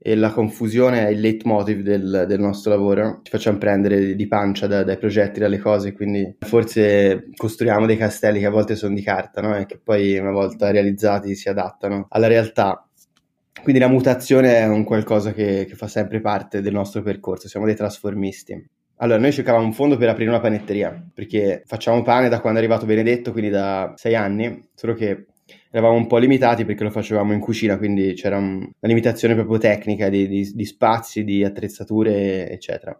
e 0.00 0.14
la 0.14 0.30
confusione 0.30 1.06
è 1.06 1.10
il 1.10 1.20
leitmotiv 1.20 1.80
del, 1.80 2.24
del 2.28 2.38
nostro 2.38 2.70
lavoro. 2.70 3.20
Ci 3.22 3.30
facciamo 3.30 3.58
prendere 3.58 4.14
di 4.14 4.26
pancia 4.28 4.66
da, 4.66 4.84
dai 4.84 4.96
progetti, 4.96 5.40
dalle 5.40 5.58
cose, 5.58 5.92
quindi 5.92 6.36
forse 6.38 7.28
costruiamo 7.34 7.84
dei 7.84 7.96
castelli 7.96 8.38
che 8.38 8.46
a 8.46 8.50
volte 8.50 8.76
sono 8.76 8.94
di 8.94 9.02
carta 9.02 9.40
no? 9.40 9.56
e 9.56 9.66
che 9.66 9.78
poi 9.82 10.16
una 10.18 10.30
volta 10.30 10.70
realizzati 10.70 11.34
si 11.34 11.48
adattano 11.48 12.06
alla 12.10 12.28
realtà. 12.28 12.82
Quindi 13.60 13.80
la 13.80 13.88
mutazione 13.88 14.58
è 14.58 14.66
un 14.66 14.84
qualcosa 14.84 15.32
che, 15.32 15.66
che 15.68 15.74
fa 15.74 15.88
sempre 15.88 16.20
parte 16.20 16.62
del 16.62 16.72
nostro 16.72 17.02
percorso, 17.02 17.48
siamo 17.48 17.66
dei 17.66 17.74
trasformisti. 17.74 18.66
Allora, 19.00 19.18
noi 19.18 19.32
cercavamo 19.32 19.64
un 19.64 19.72
fondo 19.72 19.96
per 19.96 20.08
aprire 20.08 20.28
una 20.30 20.40
panetteria, 20.40 21.06
perché 21.12 21.62
facciamo 21.66 22.02
pane 22.02 22.28
da 22.28 22.40
quando 22.40 22.58
è 22.58 22.62
arrivato 22.62 22.86
Benedetto, 22.86 23.30
quindi 23.30 23.50
da 23.50 23.92
sei 23.96 24.16
anni, 24.16 24.68
solo 24.74 24.94
che 24.94 25.26
eravamo 25.70 25.96
un 25.96 26.06
po' 26.06 26.18
limitati 26.18 26.64
perché 26.64 26.84
lo 26.84 26.90
facevamo 26.90 27.32
in 27.32 27.40
cucina, 27.40 27.76
quindi 27.76 28.14
c'era 28.14 28.36
un, 28.36 28.56
una 28.56 28.72
limitazione 28.80 29.34
proprio 29.34 29.58
tecnica 29.58 30.08
di, 30.08 30.26
di, 30.28 30.52
di, 30.54 30.64
spazi, 30.64 31.24
di 31.24 31.44
attrezzature, 31.44 32.50
eccetera. 32.50 32.98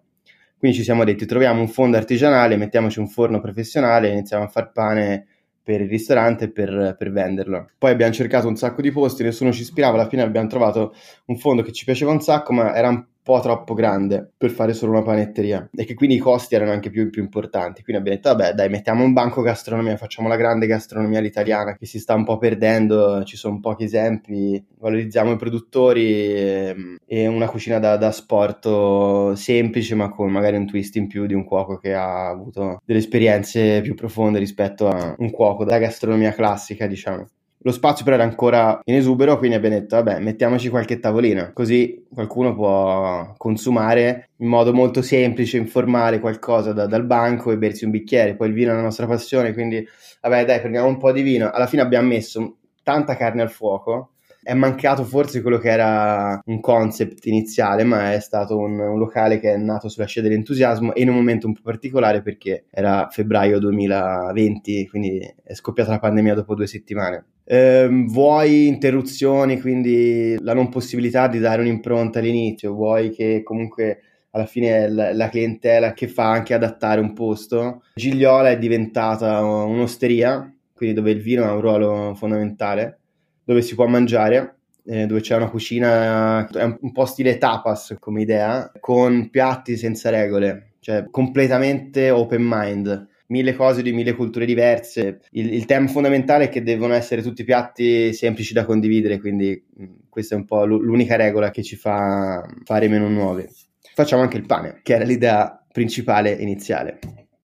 Quindi 0.58 0.76
ci 0.76 0.82
siamo 0.82 1.04
detti, 1.04 1.24
troviamo 1.24 1.60
un 1.60 1.68
fondo 1.68 1.96
artigianale, 1.96 2.56
mettiamoci 2.56 2.98
un 2.98 3.08
forno 3.08 3.40
professionale, 3.40 4.08
iniziamo 4.08 4.44
a 4.44 4.48
far 4.48 4.72
pane 4.72 5.26
per 5.62 5.82
il 5.82 5.88
ristorante 5.88 6.50
per, 6.50 6.96
per, 6.98 7.12
venderlo. 7.12 7.70
Poi 7.78 7.90
abbiamo 7.90 8.12
cercato 8.12 8.48
un 8.48 8.56
sacco 8.56 8.80
di 8.80 8.90
posti, 8.90 9.22
nessuno 9.22 9.52
ci 9.52 9.62
ispirava, 9.62 9.98
alla 9.98 10.08
fine 10.08 10.22
abbiamo 10.22 10.48
trovato 10.48 10.94
un 11.26 11.36
fondo 11.36 11.62
che 11.62 11.72
ci 11.72 11.84
piaceva 11.84 12.10
un 12.10 12.20
sacco, 12.20 12.52
ma 12.52 12.74
era 12.74 12.88
un 12.88 13.04
po' 13.28 13.40
troppo 13.40 13.74
grande 13.74 14.32
per 14.38 14.50
fare 14.50 14.72
solo 14.72 14.92
una 14.92 15.02
panetteria 15.02 15.68
e 15.74 15.84
che 15.84 15.92
quindi 15.92 16.16
i 16.16 16.18
costi 16.18 16.54
erano 16.54 16.70
anche 16.70 16.88
più, 16.88 17.10
più 17.10 17.20
importanti. 17.20 17.82
Quindi 17.82 18.00
abbiamo 18.00 18.18
detto, 18.22 18.34
vabbè, 18.34 18.54
dai, 18.54 18.70
mettiamo 18.70 19.04
un 19.04 19.12
banco 19.12 19.42
gastronomia, 19.42 19.98
facciamo 19.98 20.28
la 20.28 20.36
grande 20.36 20.66
gastronomia 20.66 21.18
all'italiana 21.18 21.76
che 21.76 21.84
si 21.84 21.98
sta 21.98 22.14
un 22.14 22.24
po' 22.24 22.38
perdendo, 22.38 23.22
ci 23.24 23.36
sono 23.36 23.60
pochi 23.60 23.84
esempi, 23.84 24.64
valorizziamo 24.78 25.32
i 25.32 25.36
produttori 25.36 26.06
e, 26.06 26.74
ehm, 26.74 26.96
e 27.04 27.26
una 27.26 27.50
cucina 27.50 27.78
da, 27.78 27.98
da 27.98 28.12
sport 28.12 29.32
semplice 29.34 29.94
ma 29.94 30.08
con 30.08 30.30
magari 30.30 30.56
un 30.56 30.66
twist 30.66 30.96
in 30.96 31.06
più 31.06 31.26
di 31.26 31.34
un 31.34 31.44
cuoco 31.44 31.76
che 31.76 31.92
ha 31.92 32.28
avuto 32.30 32.80
delle 32.82 33.00
esperienze 33.00 33.82
più 33.82 33.94
profonde 33.94 34.38
rispetto 34.38 34.88
a 34.88 35.14
un 35.18 35.30
cuoco 35.30 35.66
da 35.66 35.76
gastronomia 35.76 36.32
classica, 36.32 36.86
diciamo. 36.86 37.26
Lo 37.68 37.74
spazio 37.74 38.02
però 38.02 38.16
era 38.16 38.24
ancora 38.24 38.80
in 38.84 38.94
esubero, 38.94 39.36
quindi 39.36 39.54
abbiamo 39.54 39.78
detto, 39.78 39.96
vabbè, 39.96 40.20
mettiamoci 40.20 40.70
qualche 40.70 41.00
tavolino, 41.00 41.50
così 41.52 42.06
qualcuno 42.10 42.54
può 42.54 43.34
consumare 43.36 44.30
in 44.36 44.48
modo 44.48 44.72
molto 44.72 45.02
semplice, 45.02 45.58
informale, 45.58 46.18
qualcosa 46.18 46.72
da, 46.72 46.86
dal 46.86 47.04
banco 47.04 47.52
e 47.52 47.58
bersi 47.58 47.84
un 47.84 47.90
bicchiere. 47.90 48.36
Poi 48.36 48.48
il 48.48 48.54
vino 48.54 48.72
è 48.72 48.74
la 48.74 48.80
nostra 48.80 49.06
passione, 49.06 49.52
quindi, 49.52 49.86
vabbè, 50.22 50.46
dai, 50.46 50.60
prendiamo 50.60 50.88
un 50.88 50.96
po' 50.96 51.12
di 51.12 51.20
vino. 51.20 51.50
Alla 51.50 51.66
fine 51.66 51.82
abbiamo 51.82 52.08
messo 52.08 52.56
tanta 52.82 53.16
carne 53.16 53.42
al 53.42 53.50
fuoco, 53.50 54.12
è 54.42 54.54
mancato 54.54 55.04
forse 55.04 55.42
quello 55.42 55.58
che 55.58 55.68
era 55.68 56.40
un 56.46 56.60
concept 56.60 57.26
iniziale, 57.26 57.84
ma 57.84 58.14
è 58.14 58.20
stato 58.20 58.56
un, 58.56 58.78
un, 58.78 58.98
locale 58.98 59.38
che 59.40 59.52
è 59.52 59.56
nato 59.58 59.90
sulla 59.90 60.06
scia 60.06 60.22
dell'entusiasmo 60.22 60.94
e 60.94 61.02
in 61.02 61.10
un 61.10 61.16
momento 61.16 61.46
un 61.46 61.52
po' 61.52 61.60
particolare 61.64 62.22
perché 62.22 62.64
era 62.70 63.08
febbraio 63.10 63.58
2020, 63.58 64.88
quindi 64.88 65.34
è 65.44 65.52
scoppiata 65.52 65.90
la 65.90 65.98
pandemia 65.98 66.32
dopo 66.32 66.54
due 66.54 66.66
settimane. 66.66 67.26
Eh, 67.50 67.88
vuoi 68.06 68.66
interruzioni, 68.66 69.58
quindi 69.58 70.36
la 70.40 70.52
non 70.52 70.68
possibilità 70.68 71.28
di 71.28 71.38
dare 71.38 71.62
un'impronta 71.62 72.18
all'inizio, 72.18 72.74
vuoi 72.74 73.10
che 73.10 73.42
comunque 73.42 74.00
alla 74.32 74.44
fine 74.44 74.86
la, 74.90 75.14
la 75.14 75.30
clientela 75.30 75.94
che 75.94 76.08
fa 76.08 76.30
anche 76.30 76.52
adattare 76.52 77.00
un 77.00 77.14
posto. 77.14 77.84
Gigliola 77.94 78.50
è 78.50 78.58
diventata 78.58 79.42
un'osteria, 79.42 80.54
quindi 80.74 80.94
dove 80.94 81.10
il 81.10 81.22
vino 81.22 81.44
ha 81.44 81.54
un 81.54 81.62
ruolo 81.62 82.14
fondamentale 82.14 82.98
dove 83.44 83.62
si 83.62 83.74
può 83.74 83.86
mangiare, 83.86 84.56
eh, 84.84 85.06
dove 85.06 85.20
c'è 85.20 85.34
una 85.34 85.48
cucina, 85.48 86.46
è 86.48 86.64
un 86.64 86.92
po' 86.92 87.06
stile 87.06 87.38
tapas 87.38 87.96
come 87.98 88.20
idea, 88.20 88.70
con 88.78 89.30
piatti 89.30 89.78
senza 89.78 90.10
regole, 90.10 90.74
cioè 90.80 91.06
completamente 91.10 92.10
open 92.10 92.42
mind 92.44 93.08
mille 93.28 93.54
cose 93.54 93.82
di 93.82 93.92
mille 93.92 94.14
culture 94.14 94.44
diverse. 94.44 95.20
Il, 95.30 95.52
il, 95.52 95.64
tema 95.64 95.86
fondamentale 95.88 96.44
è 96.44 96.48
che 96.48 96.62
devono 96.62 96.94
essere 96.94 97.22
tutti 97.22 97.44
piatti 97.44 98.12
semplici 98.12 98.52
da 98.52 98.64
condividere, 98.64 99.18
quindi 99.18 99.62
mm, 99.80 99.84
questa 100.08 100.34
è 100.34 100.38
un 100.38 100.44
po' 100.44 100.64
l'unica 100.64 101.16
regola 101.16 101.50
che 101.50 101.62
ci 101.62 101.76
fa 101.76 102.46
fare 102.64 102.88
meno 102.88 103.08
nuovi. 103.08 103.46
Facciamo 103.94 104.22
anche 104.22 104.36
il 104.36 104.46
pane, 104.46 104.80
che 104.82 104.94
era 104.94 105.04
l'idea 105.04 105.64
principale 105.72 106.30
iniziale. 106.30 106.98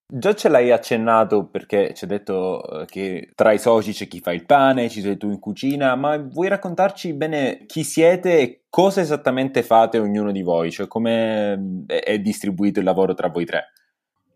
Già 0.07 0.35
ce 0.35 0.49
l'hai 0.49 0.71
accennato 0.71 1.47
perché 1.47 1.93
ci 1.95 2.05
hai 2.05 2.11
detto 2.11 2.83
eh, 2.83 2.85
che 2.85 3.31
tra 3.35 3.53
i 3.53 3.59
soci 3.59 3.93
c'è 3.93 4.07
chi 4.07 4.21
fa 4.21 4.33
il 4.33 4.45
pane, 4.45 4.89
ci 4.89 5.01
sei 5.01 5.17
tu 5.17 5.31
in 5.31 5.41
cucina, 5.41 5.97
ma 5.97 6.17
vuoi 6.19 6.49
raccontarci 6.49 7.15
bene 7.15 7.65
chi 7.67 7.83
siete 7.83 8.39
e 8.39 8.65
cosa 8.69 9.01
esattamente 9.01 9.63
fate 9.63 9.99
ognuno 9.99 10.31
di 10.31 10.43
voi? 10.43 10.71
Cioè 10.71 10.87
come 10.87 11.85
è 11.87 12.19
distribuito 12.21 12.79
il 12.79 12.85
lavoro 12.85 13.15
tra 13.15 13.29
voi 13.29 13.45
tre? 13.45 13.73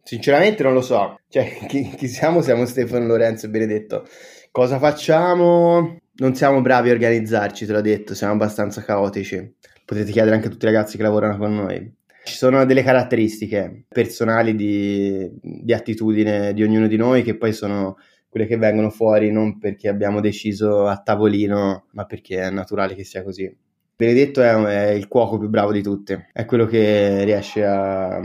Sinceramente 0.08 0.62
non 0.62 0.72
lo 0.72 0.80
so, 0.80 1.20
cioè 1.28 1.58
chi, 1.68 1.90
chi 1.94 2.08
siamo? 2.08 2.40
Siamo 2.40 2.64
Stefano, 2.64 3.04
Lorenzo 3.04 3.44
e 3.44 3.50
Benedetto. 3.50 4.06
Cosa 4.50 4.78
facciamo? 4.78 5.98
Non 6.14 6.34
siamo 6.34 6.62
bravi 6.62 6.88
a 6.88 6.92
organizzarci, 6.92 7.66
te 7.66 7.72
l'ho 7.72 7.82
detto, 7.82 8.14
siamo 8.14 8.32
abbastanza 8.32 8.82
caotici. 8.82 9.56
Potete 9.84 10.10
chiedere 10.10 10.34
anche 10.34 10.46
a 10.46 10.50
tutti 10.50 10.64
i 10.64 10.68
ragazzi 10.72 10.96
che 10.96 11.02
lavorano 11.02 11.36
con 11.36 11.54
noi. 11.54 11.94
Ci 12.24 12.34
sono 12.34 12.64
delle 12.64 12.82
caratteristiche 12.82 13.84
personali 13.86 14.54
di, 14.54 15.30
di 15.42 15.74
attitudine 15.74 16.54
di 16.54 16.62
ognuno 16.62 16.86
di 16.86 16.96
noi 16.96 17.22
che 17.22 17.36
poi 17.36 17.52
sono 17.52 17.98
quelle 18.30 18.46
che 18.46 18.56
vengono 18.56 18.88
fuori 18.88 19.30
non 19.30 19.58
perché 19.58 19.88
abbiamo 19.88 20.20
deciso 20.22 20.86
a 20.86 20.96
tavolino, 21.02 21.88
ma 21.90 22.06
perché 22.06 22.40
è 22.40 22.50
naturale 22.50 22.94
che 22.94 23.04
sia 23.04 23.22
così. 23.22 23.54
Benedetto 23.94 24.40
è, 24.40 24.54
è 24.54 24.90
il 24.92 25.06
cuoco 25.06 25.36
più 25.36 25.50
bravo 25.50 25.70
di 25.70 25.82
tutti, 25.82 26.16
è 26.32 26.46
quello 26.46 26.64
che 26.64 27.24
riesce 27.24 27.62
a 27.62 28.18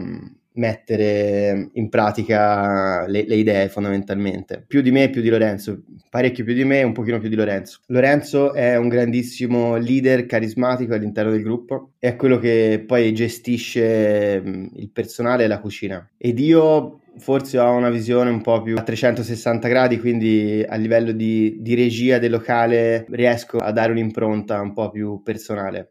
mettere 0.55 1.69
in 1.73 1.89
pratica 1.89 3.05
le, 3.07 3.25
le, 3.27 3.35
idee 3.35 3.69
fondamentalmente. 3.69 4.63
Più 4.67 4.81
di 4.81 4.91
me, 4.91 5.09
più 5.09 5.21
di 5.21 5.29
Lorenzo, 5.29 5.83
parecchio 6.09 6.43
più 6.43 6.53
di 6.53 6.63
me, 6.63 6.83
un 6.83 6.93
pochino 6.93 7.19
più 7.19 7.29
di 7.29 7.35
Lorenzo. 7.35 7.79
Lorenzo 7.87 8.53
è 8.53 8.75
un 8.77 8.87
grandissimo 8.87 9.77
leader 9.77 10.25
carismatico 10.25 10.93
all'interno 10.93 11.31
del 11.31 11.43
gruppo, 11.43 11.91
è 11.99 12.15
quello 12.15 12.37
che 12.37 12.83
poi 12.85 13.13
gestisce 13.13 14.41
il 14.75 14.89
personale 14.91 15.45
e 15.45 15.47
la 15.47 15.59
cucina. 15.59 16.07
Ed 16.17 16.39
io 16.39 16.99
forse 17.17 17.59
ho 17.59 17.71
una 17.71 17.89
visione 17.89 18.29
un 18.29 18.41
po' 18.41 18.61
più 18.61 18.75
a 18.77 18.83
360 18.83 19.67
gradi, 19.67 19.99
quindi 19.99 20.63
a 20.67 20.75
livello 20.75 21.11
di, 21.11 21.57
di 21.59 21.75
regia 21.75 22.17
del 22.17 22.31
locale 22.31 23.05
riesco 23.09 23.57
a 23.57 23.71
dare 23.71 23.91
un'impronta 23.91 24.59
un 24.61 24.73
po' 24.73 24.89
più 24.89 25.21
personale. 25.23 25.89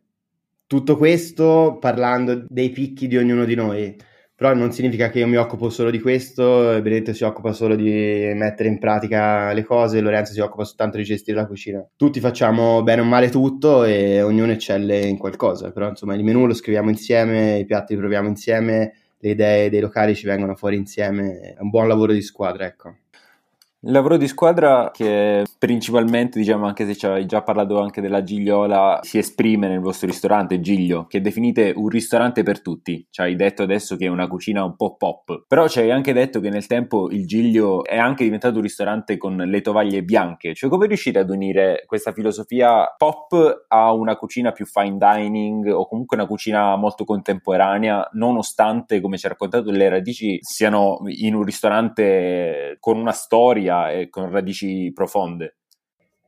Tutto 0.67 0.97
questo 0.97 1.77
parlando 1.81 2.47
dei 2.49 2.71
picchi 2.71 3.07
di 3.07 3.17
ognuno 3.17 3.45
di 3.45 3.55
noi 3.55 3.95
però 4.43 4.55
non 4.55 4.73
significa 4.73 5.09
che 5.09 5.21
io 5.21 5.29
mi 5.29 5.37
occupo 5.37 5.71
solo 5.71 5.89
di 5.89 6.01
questo, 6.01 6.43
Benedetto 6.83 7.13
si 7.13 7.23
occupa 7.23 7.53
solo 7.53 7.77
di 7.77 8.33
mettere 8.35 8.69
in 8.69 8.81
pratica 8.81 9.53
le 9.53 9.63
cose, 9.63 10.01
Lorenzo 10.01 10.33
si 10.33 10.41
occupa 10.41 10.65
soltanto 10.65 10.97
di 10.97 11.05
gestire 11.05 11.37
la 11.37 11.47
cucina. 11.47 11.87
Tutti 11.95 12.19
facciamo 12.19 12.83
bene 12.83 13.03
o 13.03 13.05
male 13.05 13.31
tutto 13.31 13.85
e 13.85 14.21
ognuno 14.21 14.51
eccelle 14.51 14.99
in 15.07 15.17
qualcosa, 15.17 15.71
però 15.71 15.91
insomma 15.91 16.17
il 16.17 16.25
menù 16.25 16.47
lo 16.47 16.55
scriviamo 16.55 16.91
insieme, 16.91 17.59
i 17.59 17.65
piatti 17.65 17.95
li 17.95 18.01
proviamo 18.01 18.27
insieme, 18.27 18.95
le 19.17 19.31
idee 19.31 19.71
dei 19.71 19.79
locali 19.79 20.17
ci 20.17 20.27
vengono 20.27 20.57
fuori 20.57 20.75
insieme, 20.75 21.55
è 21.57 21.61
un 21.61 21.71
buon 21.71 21.87
lavoro 21.87 22.13
di 22.13 22.21
squadra, 22.21 22.67
ecco. 22.67 22.97
Il 23.85 23.91
lavoro 23.91 24.17
di 24.17 24.29
squadra 24.29 24.93
che 24.93 25.45
principalmente, 25.59 26.39
diciamo, 26.39 26.67
anche 26.67 26.87
se 26.87 26.95
ci 26.95 27.05
hai 27.05 27.27
già 27.27 27.43
parlato 27.43 27.81
anche 27.81 28.01
della 28.01 28.23
Gigliola, 28.23 29.01
si 29.03 29.19
esprime 29.19 29.67
nel 29.67 29.81
vostro 29.81 30.07
ristorante 30.07 30.61
Giglio, 30.61 31.07
che 31.09 31.21
definite 31.21 31.73
un 31.75 31.89
ristorante 31.89 32.45
per 32.45 32.63
tutti. 32.63 33.05
Ci 33.11 33.21
hai 33.23 33.35
detto 33.35 33.65
adesso 33.65 33.97
che 33.97 34.05
è 34.07 34.09
una 34.09 34.29
cucina 34.29 34.63
un 34.63 34.77
po' 34.77 34.95
pop, 34.95 35.47
però 35.49 35.67
ci 35.67 35.81
hai 35.81 35.91
anche 35.91 36.13
detto 36.13 36.39
che 36.39 36.49
nel 36.49 36.69
tempo 36.69 37.11
il 37.11 37.27
Giglio 37.27 37.85
è 37.85 37.99
anche 37.99 38.23
diventato 38.23 38.59
un 38.59 38.63
ristorante 38.63 39.17
con 39.17 39.35
le 39.35 39.61
tovaglie 39.63 40.05
bianche. 40.05 40.55
Cioè 40.55 40.71
come 40.71 40.87
riuscite 40.87 41.19
ad 41.19 41.31
unire 41.31 41.83
questa 41.85 42.13
filosofia 42.13 42.85
pop 42.97 43.65
a 43.67 43.93
una 43.93 44.15
cucina 44.15 44.53
più 44.53 44.65
fine 44.65 44.97
dining 44.97 45.67
o 45.73 45.89
comunque 45.89 46.17
una 46.17 46.27
cucina 46.27 46.77
molto 46.77 47.03
contemporanea, 47.03 48.11
nonostante, 48.13 49.01
come 49.01 49.19
ci 49.19 49.27
ha 49.27 49.31
raccontato, 49.31 49.73
le 49.73 49.89
radici 49.89 50.39
siano 50.41 50.99
in 51.07 51.35
un 51.35 51.43
ristorante 51.43 52.77
con 52.79 52.97
una 52.97 53.11
storia 53.11 53.71
storia 53.73 53.91
e 53.91 54.09
con 54.11 54.31
radici 54.31 54.91
profonde. 54.93 55.57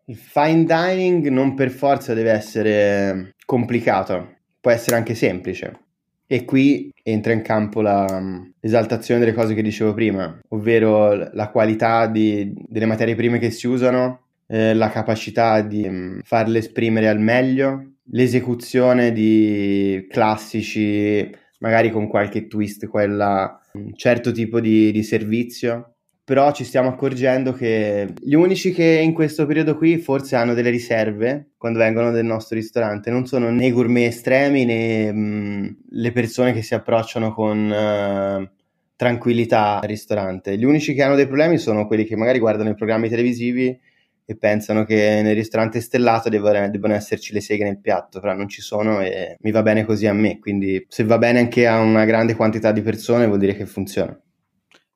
Il 0.07 0.17
fine 0.17 0.65
dining 0.65 1.29
non 1.29 1.55
per 1.55 1.71
forza 1.71 2.15
deve 2.15 2.31
essere 2.31 3.35
complicato, 3.45 4.37
può 4.61 4.71
essere 4.71 4.97
anche 4.97 5.15
semplice. 5.15 5.81
E 6.27 6.45
qui 6.45 6.91
entra 7.03 7.33
in 7.33 7.43
campo 7.43 7.83
l'esaltazione 7.83 9.21
delle 9.21 9.35
cose 9.35 9.55
che 9.55 9.63
dicevo 9.63 9.93
prima, 9.93 10.39
ovvero 10.49 11.15
la 11.33 11.51
qualità 11.51 12.07
di, 12.07 12.53
delle 12.67 12.87
materie 12.87 13.15
prime 13.15 13.39
che 13.39 13.51
si 13.51 13.67
usano, 13.67 14.21
eh, 14.47 14.75
la 14.75 14.89
capacità 14.89 15.61
di 15.61 15.87
um, 15.87 16.21
farle 16.23 16.59
esprimere 16.59 17.09
al 17.09 17.21
meglio, 17.21 17.93
l'esecuzione 18.11 19.13
di 19.13 20.07
classici, 20.11 21.31
magari 21.59 21.91
con 21.91 22.09
qualche 22.09 22.47
twist, 22.47 22.87
quella, 22.89 23.61
un 23.75 23.95
certo 23.95 24.33
tipo 24.33 24.61
di, 24.61 24.93
di 24.93 25.03
servizio 25.03 25.94
però 26.25 26.53
ci 26.53 26.65
stiamo 26.65 26.89
accorgendo 26.89 27.53
che 27.53 28.15
gli 28.19 28.35
unici 28.35 28.73
che 28.73 28.83
in 29.03 29.13
questo 29.13 29.45
periodo 29.45 29.77
qui 29.77 29.99
forse 29.99 30.37
hanno 30.37 30.55
delle 30.55 30.71
riserve 30.71 31.51
quando 31.59 31.79
vengono 31.79 32.11
nel 32.11 32.25
nostro 32.25 32.57
ristorante 32.57 33.11
non 33.11 33.27
sono 33.27 33.51
né 33.51 33.71
gourmet 33.71 34.09
estremi 34.09 34.65
né 34.65 35.13
mh, 35.13 35.19
mm, 35.19 35.67
le 35.91 36.13
persone 36.13 36.55
che 36.55 36.63
si 36.63 36.75
approcciano 36.75 37.35
con 37.35 37.71
uh, 37.71 38.49
tranquillità 38.97 39.81
al 39.81 39.89
ristorante. 39.89 40.57
Gli 40.57 40.65
unici 40.65 40.95
che 40.95 41.03
hanno 41.03 41.15
dei 41.17 41.27
problemi 41.27 41.59
sono 41.59 41.87
quelli 41.87 42.05
che 42.05 42.17
magari 42.17 42.39
guardano 42.39 42.71
i 42.71 42.75
programmi 42.75 43.09
televisivi 43.09 43.79
e 44.27 44.37
pensano 44.37 44.85
che 44.85 45.21
nel 45.23 45.35
ristorante 45.35 45.81
stellato 45.81 46.31
debbano 46.31 46.95
esserci 46.95 47.35
le 47.35 47.41
seghe 47.41 47.65
nel 47.65 47.81
piatto, 47.81 48.21
però 48.21 48.33
non 48.33 48.49
ci 48.49 48.63
sono 48.63 49.01
e 49.01 49.37
mi 49.41 49.51
va 49.51 49.63
bene 49.63 49.85
così 49.85 50.07
a 50.07 50.15
me, 50.15 50.39
quindi 50.39 50.85
se 50.89 51.05
va 51.05 51.19
bene 51.19 51.41
anche 51.41 51.67
a 51.67 51.81
una 51.81 52.07
grande 52.07 52.35
quantità 52.35 52.73
di 52.73 52.81
persone 52.81 53.27
vuol 53.27 53.39
dire 53.39 53.55
che 53.55 53.67
funziona. 53.67 54.19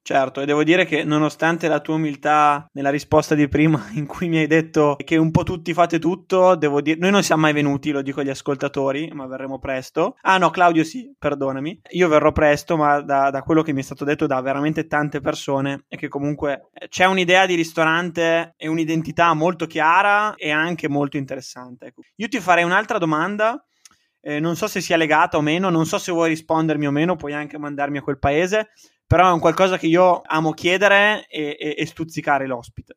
Certo, 0.08 0.40
e 0.40 0.46
devo 0.46 0.64
dire 0.64 0.86
che 0.86 1.04
nonostante 1.04 1.68
la 1.68 1.80
tua 1.80 1.96
umiltà 1.96 2.66
nella 2.72 2.88
risposta 2.88 3.34
di 3.34 3.46
prima, 3.46 3.88
in 3.92 4.06
cui 4.06 4.30
mi 4.30 4.38
hai 4.38 4.46
detto 4.46 4.96
che 5.04 5.18
un 5.18 5.30
po' 5.30 5.42
tutti 5.42 5.74
fate 5.74 5.98
tutto, 5.98 6.54
devo 6.54 6.80
dire, 6.80 6.98
noi 6.98 7.10
non 7.10 7.22
siamo 7.22 7.42
mai 7.42 7.52
venuti, 7.52 7.90
lo 7.90 8.00
dico 8.00 8.20
agli 8.20 8.30
ascoltatori, 8.30 9.10
ma 9.12 9.26
verremo 9.26 9.58
presto. 9.58 10.16
Ah 10.22 10.38
no, 10.38 10.48
Claudio 10.48 10.82
sì, 10.82 11.14
perdonami. 11.18 11.82
Io 11.90 12.08
verrò 12.08 12.32
presto, 12.32 12.78
ma 12.78 13.02
da, 13.02 13.28
da 13.28 13.42
quello 13.42 13.60
che 13.60 13.74
mi 13.74 13.80
è 13.80 13.84
stato 13.84 14.06
detto 14.06 14.26
da 14.26 14.40
veramente 14.40 14.86
tante 14.86 15.20
persone 15.20 15.84
è 15.88 15.98
che 15.98 16.08
comunque 16.08 16.70
c'è 16.88 17.04
un'idea 17.04 17.44
di 17.44 17.54
ristorante 17.54 18.54
e 18.56 18.66
un'identità 18.66 19.34
molto 19.34 19.66
chiara 19.66 20.36
e 20.36 20.50
anche 20.50 20.88
molto 20.88 21.18
interessante. 21.18 21.88
Ecco. 21.88 22.00
Io 22.16 22.28
ti 22.28 22.40
farei 22.40 22.64
un'altra 22.64 22.96
domanda 22.96 23.62
eh, 24.20 24.40
non 24.40 24.56
so 24.56 24.66
se 24.66 24.80
sia 24.80 24.96
legata 24.96 25.36
o 25.36 25.40
meno, 25.40 25.70
non 25.70 25.86
so 25.86 25.96
se 25.96 26.12
vuoi 26.12 26.28
rispondermi 26.30 26.86
o 26.86 26.90
meno, 26.90 27.16
puoi 27.16 27.32
anche 27.32 27.56
mandarmi 27.56 27.98
a 27.98 28.02
quel 28.02 28.18
paese, 28.18 28.70
però 29.08 29.30
è 29.30 29.32
un 29.32 29.40
qualcosa 29.40 29.78
che 29.78 29.86
io 29.86 30.20
amo 30.22 30.52
chiedere 30.52 31.26
e, 31.28 31.56
e, 31.58 31.74
e 31.78 31.86
stuzzicare 31.86 32.46
l'ospite. 32.46 32.94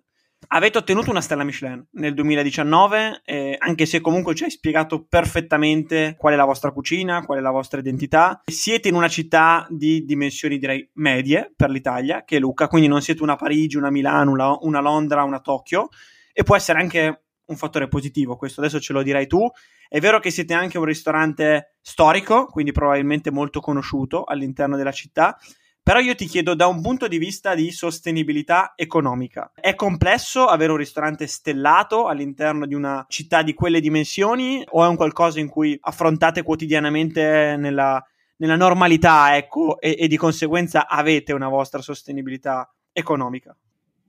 Avete 0.50 0.80
ottenuto 0.80 1.10
una 1.10 1.22
stella 1.22 1.46
Michelin 1.46 1.88
nel 1.92 2.14
2019, 2.14 3.22
eh, 3.24 3.56
anche 3.58 3.86
se 3.86 4.02
comunque 4.02 4.36
ci 4.36 4.44
hai 4.44 4.52
spiegato 4.52 5.06
perfettamente 5.06 6.16
qual 6.18 6.34
è 6.34 6.36
la 6.36 6.44
vostra 6.44 6.72
cucina, 6.72 7.24
qual 7.24 7.38
è 7.38 7.42
la 7.42 7.52
vostra 7.52 7.80
identità. 7.80 8.42
Siete 8.44 8.90
in 8.90 8.96
una 8.96 9.08
città 9.08 9.66
di 9.70 10.04
dimensioni 10.04 10.58
direi 10.58 10.88
medie 10.96 11.54
per 11.56 11.70
l'Italia, 11.70 12.26
che 12.26 12.36
è 12.36 12.40
Lucca, 12.40 12.68
quindi 12.68 12.90
non 12.90 13.02
siete 13.02 13.24
una 13.24 13.38
Parigi, 13.38 13.78
una 13.78 13.90
Milano, 13.90 14.32
una, 14.32 14.58
una 14.60 14.82
Londra, 14.82 15.24
una 15.24 15.40
Tokyo, 15.40 15.88
e 16.34 16.44
può 16.44 16.58
essere 16.58 16.80
anche 16.80 17.24
un 17.46 17.56
fattore 17.56 17.88
positivo, 17.88 18.36
questo 18.36 18.60
adesso 18.60 18.82
ce 18.82 18.92
lo 18.92 19.02
dirai 19.02 19.28
tu. 19.28 19.50
È 19.88 20.00
vero 20.02 20.20
che 20.20 20.32
siete 20.32 20.54
anche 20.54 20.78
un 20.78 20.86
ristorante 20.86 21.76
storico, 21.80 22.48
quindi 22.48 22.74
probabilmente 22.74 23.32
molto 23.32 23.62
conosciuto 23.62 24.26
all'interno 24.26 24.76
della 24.76 24.92
città, 24.92 25.38
però 25.84 26.00
io 26.00 26.14
ti 26.16 26.26
chiedo 26.26 26.54
da 26.54 26.68
un 26.68 26.82
punto 26.82 27.08
di 27.08 27.18
vista 27.18 27.56
di 27.56 27.72
sostenibilità 27.72 28.74
economica. 28.76 29.52
È 29.54 29.74
complesso 29.74 30.46
avere 30.46 30.72
un 30.72 30.78
ristorante 30.78 31.26
stellato 31.26 32.08
all'interno 32.08 32.68
di 32.68 32.76
una 32.76 33.04
città 33.10 33.42
di 33.42 33.54
quelle 33.54 33.80
dimensioni 33.80 34.64
o 34.70 34.84
è 34.84 34.88
un 34.88 34.96
qualcosa 34.96 35.40
in 35.40 35.50
cui 35.50 35.78
affrontate 35.82 36.44
quotidianamente 36.44 37.56
nella, 37.58 38.04
nella 38.38 38.56
normalità, 38.56 39.36
ecco, 39.36 39.80
e, 39.80 39.96
e, 39.98 40.08
di 40.08 40.18
conseguenza 40.18 40.88
avete 40.88 41.34
una 41.34 41.48
vostra 41.48 41.82
sostenibilità 41.82 42.72
economica? 42.92 43.56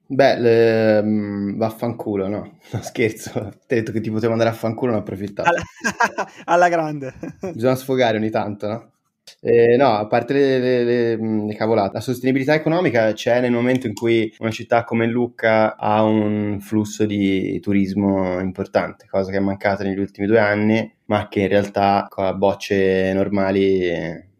Beh, 0.06 0.38
le, 0.38 1.02
mh, 1.02 1.56
vaffanculo, 1.56 2.28
no? 2.28 2.58
No, 2.72 2.82
scherzo. 2.82 3.30
Ti 3.32 3.38
ho 3.38 3.52
detto 3.66 3.92
che 3.92 4.00
ti 4.00 4.10
potevo 4.10 4.32
andare 4.32 4.50
a 4.50 4.54
fanculo, 4.54 4.90
non 4.90 5.00
ho 5.00 5.02
approfittato. 5.02 5.48
Alla, 5.48 5.62
alla 6.44 6.68
grande. 6.68 7.14
Bisogna 7.52 7.76
sfogare 7.76 8.18
ogni 8.18 8.30
tanto, 8.30 8.68
no? 8.68 8.91
Eh, 9.40 9.76
no, 9.76 9.88
a 9.94 10.06
parte 10.06 10.32
le, 10.34 10.58
le, 10.58 10.84
le, 10.84 11.46
le, 11.46 11.54
cavolate, 11.54 11.94
la 11.94 12.00
sostenibilità 12.00 12.54
economica 12.54 13.12
c'è 13.12 13.40
nel 13.40 13.52
momento 13.52 13.86
in 13.86 13.94
cui 13.94 14.32
una 14.38 14.50
città 14.50 14.84
come 14.84 15.06
Lucca 15.06 15.76
ha 15.76 16.02
un 16.02 16.58
flusso 16.60 17.04
di 17.06 17.58
turismo 17.60 18.40
importante, 18.40 19.06
cosa 19.08 19.30
che 19.30 19.38
è 19.38 19.40
mancata 19.40 19.84
negli 19.84 19.98
ultimi 19.98 20.26
due 20.26 20.38
anni, 20.38 20.92
ma 21.06 21.28
che 21.28 21.40
in 21.40 21.48
realtà 21.48 22.06
con 22.08 22.24
le 22.24 22.34
bocce 22.34 23.12
normali, 23.12 23.90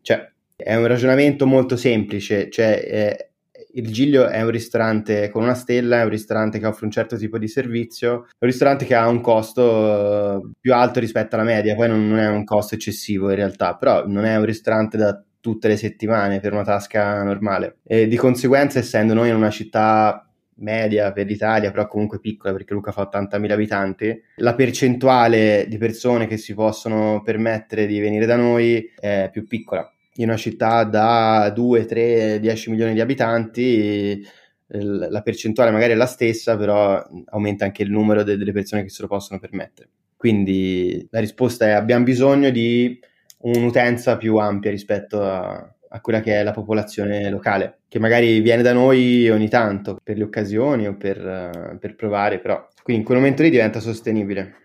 cioè, 0.03 0.31
è 0.57 0.75
un 0.77 0.87
ragionamento 0.87 1.47
molto 1.47 1.77
semplice, 1.77 2.51
cioè, 2.51 2.83
eh, 2.85 3.32
il 3.75 3.93
Giglio 3.93 4.29
è 4.29 4.43
un 4.43 4.51
ristorante 4.51 5.31
con 5.31 5.43
una 5.43 5.55
stella, 5.55 6.01
è 6.01 6.05
un 6.05 6.11
ristorante 6.11 6.59
che 6.59 6.67
offre 6.67 6.87
un 6.87 6.91
certo 6.91 7.17
tipo 7.17 7.39
di 7.39 7.49
servizio, 7.49 8.25
è 8.25 8.45
un 8.45 8.49
ristorante 8.49 8.85
che 8.85 8.95
ha 8.95 9.09
un 9.09 9.21
costo 9.21 9.63
uh, 9.63 10.51
più 10.61 10.75
alto 10.75 11.01
rispetto 11.01 11.35
alla 11.35 11.45
media, 11.45 11.75
poi 11.75 11.89
non, 11.89 12.09
non, 12.09 12.19
è 12.19 12.29
un 12.29 12.45
costo 12.45 12.75
eccessivo 12.75 13.31
in 13.31 13.37
realtà, 13.37 13.77
però 13.77 14.07
non 14.07 14.25
è 14.25 14.37
un 14.37 14.45
ristorante 14.45 14.97
da 14.97 15.23
tutte 15.41 15.69
le 15.69 15.77
settimane 15.77 16.41
per 16.41 16.53
una 16.53 16.65
tasca 16.65 17.23
normale. 17.23 17.79
E 17.85 18.07
di 18.07 18.17
conseguenza 18.17 18.79
essendo 18.79 19.15
noi 19.15 19.29
in 19.31 19.35
una 19.35 19.51
città 19.51 20.27
media 20.57 21.13
per 21.13 21.27
l'Italia, 21.27 21.71
però 21.71 21.87
comunque 21.87 22.21
piccola 22.21 22.53
perché 22.53 22.75
Luca 22.75 22.93
fa 22.93 23.09
80.000 23.11 23.51
abitanti, 23.51 24.23
la 24.37 24.55
percentuale 24.55 25.67
di 25.69 25.79
persone 25.79 26.27
che 26.27 26.37
si 26.37 26.55
possono 26.55 27.23
permettere 27.23 27.87
di 27.87 27.99
venire 27.99 28.27
da 28.27 28.37
noi 28.37 28.93
è 28.99 29.29
più 29.33 29.47
piccola 29.47 29.92
in 30.17 30.29
una 30.29 30.37
città 30.37 30.85
da 30.85 31.51
2, 31.55 31.87
3, 31.87 32.41
10 32.41 32.71
milioni 32.71 32.93
di 32.95 33.01
abitanti 33.01 34.27
la 34.75 35.21
percentuale 35.23 35.71
magari 35.71 35.93
è 35.93 35.97
la 35.97 36.07
stessa, 36.07 36.57
però 36.57 37.03
aumenta 37.27 37.65
anche 37.65 37.83
il 37.83 37.91
numero 37.91 38.23
de- 38.23 38.37
delle 38.37 38.53
persone 38.53 38.83
che 38.83 38.89
se 38.89 39.03
lo 39.03 39.09
possono 39.09 39.39
permettere. 39.39 39.89
Quindi 40.17 41.07
la 41.11 41.21
risposta 41.21 41.67
è 41.67 41.71
abbiamo 41.71 42.05
bisogno 42.05 42.51
di 42.51 42.99
un'utenza 43.39 44.17
più 44.17 44.37
ampia 44.37 44.71
rispetto 44.71 45.23
a, 45.23 45.75
a 45.89 46.01
quella 46.01 46.21
che 46.21 46.37
è 46.37 46.43
la 46.43 46.53
popolazione 46.53 47.29
locale, 47.29 47.81
che 47.89 47.99
magari 47.99 48.41
viene 48.41 48.63
da 48.63 48.73
noi 48.73 49.29
ogni 49.29 49.49
tanto 49.49 49.99
per 50.03 50.17
le 50.17 50.25
occasioni 50.25 50.87
o 50.87 50.97
per, 50.97 51.77
per 51.79 51.95
provare, 51.97 52.39
però 52.39 52.67
quindi 52.83 53.03
in 53.03 53.07
quel 53.07 53.19
momento 53.19 53.43
lì 53.43 53.51
diventa 53.51 53.81
sostenibile. 53.81 54.61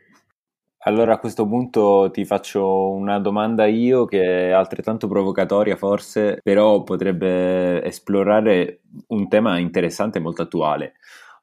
Allora 0.87 1.15
a 1.15 1.19
questo 1.19 1.45
punto 1.45 2.09
ti 2.13 2.23
faccio 2.23 2.91
una 2.91 3.19
domanda 3.19 3.65
io 3.65 4.05
che 4.05 4.47
è 4.47 4.51
altrettanto 4.51 5.09
provocatoria 5.09 5.75
forse, 5.75 6.39
però 6.41 6.83
potrebbe 6.83 7.83
esplorare 7.83 8.83
un 9.07 9.27
tema 9.27 9.57
interessante 9.57 10.19
e 10.19 10.21
molto 10.21 10.43
attuale. 10.43 10.93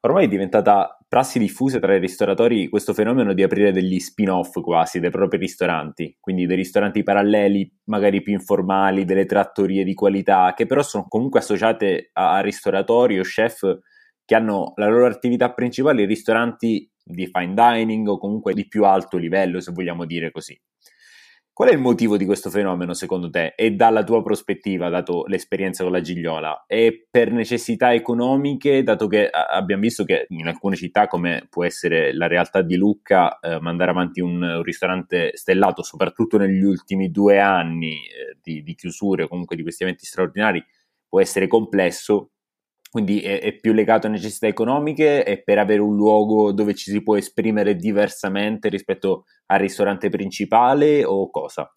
Ormai 0.00 0.24
è 0.24 0.28
diventata 0.28 0.98
prassi 1.06 1.38
diffusa 1.38 1.78
tra 1.78 1.94
i 1.94 1.98
ristoratori 1.98 2.70
questo 2.70 2.94
fenomeno 2.94 3.34
di 3.34 3.42
aprire 3.42 3.70
degli 3.70 3.98
spin-off 3.98 4.62
quasi 4.62 4.98
dei 4.98 5.10
propri 5.10 5.36
ristoranti, 5.36 6.16
quindi 6.20 6.46
dei 6.46 6.56
ristoranti 6.56 7.02
paralleli, 7.02 7.70
magari 7.84 8.22
più 8.22 8.32
informali, 8.32 9.04
delle 9.04 9.26
trattorie 9.26 9.84
di 9.84 9.92
qualità, 9.92 10.54
che 10.56 10.64
però 10.64 10.80
sono 10.80 11.04
comunque 11.06 11.40
associate 11.40 12.08
a, 12.14 12.40
ristoratori 12.40 13.18
o 13.18 13.22
chef 13.22 13.78
che 14.24 14.34
hanno 14.34 14.72
la 14.76 14.88
loro 14.88 15.06
attività 15.06 15.52
principale 15.52 16.00
in 16.00 16.08
ristoranti 16.08 16.90
di 17.04 17.26
fine 17.26 17.54
dining 17.54 18.08
o 18.08 18.18
comunque 18.18 18.54
di 18.54 18.66
più 18.66 18.84
alto 18.84 19.18
livello, 19.18 19.60
se 19.60 19.72
vogliamo 19.72 20.04
dire 20.06 20.30
così. 20.30 20.58
Qual 21.54 21.68
è 21.68 21.72
il 21.72 21.78
motivo 21.78 22.16
di 22.16 22.24
questo 22.24 22.50
fenomeno 22.50 22.94
secondo 22.94 23.30
te 23.30 23.52
e 23.54 23.70
dalla 23.70 24.02
tua 24.02 24.24
prospettiva, 24.24 24.88
dato 24.88 25.22
l'esperienza 25.26 25.84
con 25.84 25.92
la 25.92 26.00
Gigliola? 26.00 26.64
È 26.66 26.92
per 27.08 27.30
necessità 27.30 27.94
economiche, 27.94 28.82
dato 28.82 29.06
che 29.06 29.28
abbiamo 29.30 29.82
visto 29.82 30.04
che 30.04 30.26
in 30.30 30.48
alcune 30.48 30.74
città, 30.74 31.06
come 31.06 31.46
può 31.48 31.62
essere 31.62 32.12
la 32.12 32.26
realtà 32.26 32.60
di 32.60 32.74
Lucca, 32.74 33.38
eh, 33.38 33.60
mandare 33.60 33.92
avanti 33.92 34.20
un, 34.20 34.42
un, 34.42 34.62
ristorante 34.64 35.36
stellato, 35.36 35.84
soprattutto 35.84 36.38
negli 36.38 36.64
ultimi 36.64 37.12
due 37.12 37.38
anni 37.38 37.98
eh, 37.98 38.36
di, 38.42 38.64
di 38.64 38.74
chiusure 38.74 39.22
o 39.22 39.28
comunque 39.28 39.54
di 39.54 39.62
questi 39.62 39.84
eventi 39.84 40.06
straordinari, 40.06 40.60
può 41.08 41.20
essere 41.20 41.46
complesso 41.46 42.30
quindi 42.94 43.22
è, 43.22 43.40
è, 43.40 43.54
più 43.54 43.72
legato 43.72 44.06
a 44.06 44.10
necessità 44.10 44.46
economiche 44.46 45.24
e 45.24 45.42
per 45.42 45.58
avere 45.58 45.80
un 45.80 45.96
luogo 45.96 46.52
dove 46.52 46.74
ci 46.74 46.92
si 46.92 47.02
può 47.02 47.16
esprimere 47.16 47.74
diversamente 47.74 48.68
rispetto 48.68 49.24
al 49.46 49.58
ristorante 49.58 50.10
principale 50.10 51.04
o 51.04 51.28
cosa? 51.28 51.68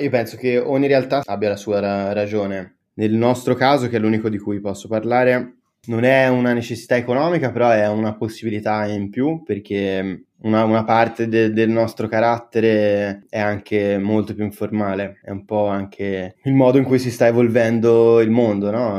Io 0.00 0.10
penso 0.10 0.36
che 0.36 0.58
ogni 0.58 0.88
realtà 0.88 1.22
abbia 1.24 1.50
la 1.50 1.56
sua 1.56 1.78
ra- 1.78 2.12
ragione. 2.12 2.78
Nel 2.94 3.12
nostro 3.12 3.54
caso, 3.54 3.88
che 3.88 3.98
è 3.98 4.00
l'unico 4.00 4.28
di 4.28 4.38
cui 4.38 4.58
posso 4.58 4.88
parlare, 4.88 5.58
non 5.88 6.04
è 6.04 6.28
una 6.28 6.52
necessità 6.52 6.96
economica, 6.96 7.50
però 7.50 7.70
è 7.70 7.88
una 7.88 8.14
possibilità 8.14 8.86
in 8.86 9.10
più 9.10 9.42
perché 9.42 10.26
una, 10.42 10.64
una 10.64 10.84
parte 10.84 11.28
de, 11.28 11.52
del 11.52 11.70
nostro 11.70 12.06
carattere 12.08 13.24
è 13.28 13.38
anche 13.40 13.98
molto 13.98 14.34
più 14.34 14.44
informale, 14.44 15.18
è 15.22 15.30
un 15.30 15.44
po' 15.44 15.66
anche 15.66 16.36
il 16.42 16.54
modo 16.54 16.78
in 16.78 16.84
cui 16.84 16.98
si 16.98 17.10
sta 17.10 17.26
evolvendo 17.26 18.20
il 18.20 18.30
mondo, 18.30 18.70
no? 18.70 18.92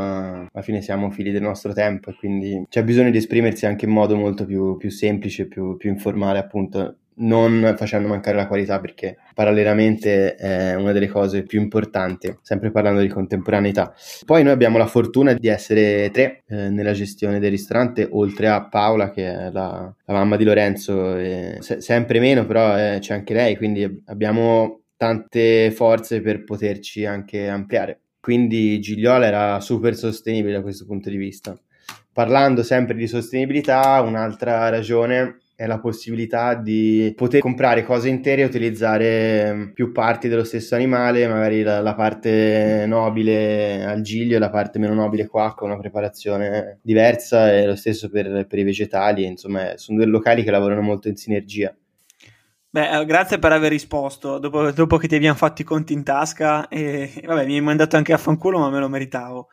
Alla 0.52 0.62
fine 0.62 0.82
siamo 0.82 1.10
figli 1.10 1.32
del 1.32 1.42
nostro 1.42 1.74
tempo 1.74 2.10
e 2.10 2.16
quindi 2.16 2.66
c'è 2.70 2.84
bisogno 2.84 3.12
di 3.12 3.18
esprimersi 3.18 3.66
anche 3.66 3.86
in 3.86 3.92
modo 3.92 4.16
molto 4.16 4.46
più, 4.46 4.76
più 4.78 4.90
semplice, 4.90 5.48
più, 5.48 5.78
più 5.78 5.90
informale, 5.90 6.40
appunto 6.40 6.98
non 7.18 7.76
facendo 7.78 8.08
mancare 8.08 8.36
la 8.36 8.48
qualità 8.48 8.80
perché 8.80 9.18
parallelamente 9.34 10.36
è 10.36 10.76
una 10.76 10.92
delle 10.92 11.08
cose 11.08 11.44
più 11.44 11.62
importanti, 11.62 12.36
sempre 12.42 12.72
parlando 12.72 13.02
di 13.02 13.08
contemporaneità. 13.08 13.94
Poi 14.26 14.44
noi 14.44 14.54
abbiamo 14.54 14.78
la 14.78 14.88
fortuna 14.88 15.34
di 15.34 15.48
essere 15.48 16.10
tre 16.12 16.44
eh, 16.48 16.70
nella 16.70 16.94
gestione 16.94 17.40
del 17.40 17.52
ristorante, 17.52 18.08
oltre 18.12 18.48
a 18.48 18.68
Paola 18.68 19.12
che 19.12 19.26
è 19.28 19.52
la, 19.52 19.94
la 20.06 20.14
mamma 20.14 20.36
di 20.36 20.44
Lorenzo, 20.44 21.16
se, 21.60 21.82
sempre 21.82 22.20
meno 22.20 22.46
però 22.46 22.78
eh, 22.78 22.98
c'è 23.00 23.14
anche 23.14 23.34
lei, 23.34 23.56
quindi 23.58 24.04
abbiamo 24.06 24.82
tante 24.98 25.72
forze 25.72 26.22
per 26.22 26.44
poterci 26.44 27.06
anche 27.06 27.48
ampliare. 27.48 28.00
Quindi 28.20 28.80
Gigliola 28.80 29.26
era 29.26 29.60
super 29.60 29.96
sostenibile 29.96 30.54
da 30.54 30.62
questo 30.62 30.86
punto 30.86 31.10
di 31.10 31.18
vista. 31.18 31.58
Parlando 32.14 32.64
sempre 32.64 32.96
di 32.96 33.08
sostenibilità, 33.08 34.00
un'altra 34.02 34.70
ragione 34.70 35.40
è 35.56 35.68
la 35.68 35.80
possibilità 35.80 36.56
di 36.56 37.14
poter 37.16 37.42
comprare 37.42 37.84
cose 37.84 38.10
intere 38.10 38.42
e 38.42 38.46
utilizzare 38.46 39.54
mm, 39.54 39.70
più 39.72 39.92
parti 39.92 40.28
dello 40.28 40.44
stesso 40.44 40.76
animale, 40.76 41.28
magari 41.28 41.62
la, 41.62 41.80
la 41.80 41.94
parte 41.94 42.86
nobile 42.88 43.86
al 43.86 44.02
giglio 44.02 44.36
e 44.36 44.40
la 44.40 44.50
parte 44.50 44.80
meno 44.80 44.94
nobile 44.94 45.28
qua 45.28 45.54
con 45.54 45.70
una 45.70 45.80
preparazione 45.80 46.80
diversa 46.82 47.52
e 47.52 47.66
lo 47.66 47.76
stesso 47.76 48.10
per, 48.10 48.48
per 48.48 48.60
i 48.60 48.64
vegetali, 48.64 49.26
insomma 49.26 49.78
sono 49.78 49.98
due 50.00 50.08
locali 50.08 50.44
che 50.44 50.52
lavorano 50.52 50.82
molto 50.82 51.08
in 51.08 51.16
sinergia. 51.16 51.76
Beh, 52.70 52.90
eh, 52.90 53.06
grazie 53.06 53.38
per 53.38 53.52
aver 53.52 53.70
risposto 53.70 54.40
dopo, 54.40 54.72
dopo, 54.72 54.98
che 54.98 55.08
ti 55.08 55.14
abbiamo 55.14 55.38
fatto 55.38 55.62
i 55.62 55.66
conti 55.66 55.94
in 55.94 56.04
tasca 56.04 56.68
e 56.68 57.22
vabbè, 57.24 57.46
mi 57.46 57.56
hai 57.56 57.62
mandato 57.62 57.98
anche 57.98 58.14
a 58.14 58.18
fanculo, 58.18 58.58
ma 58.58 58.72
me 58.72 58.80
lo 58.80 58.90
meritavo. 58.90 59.48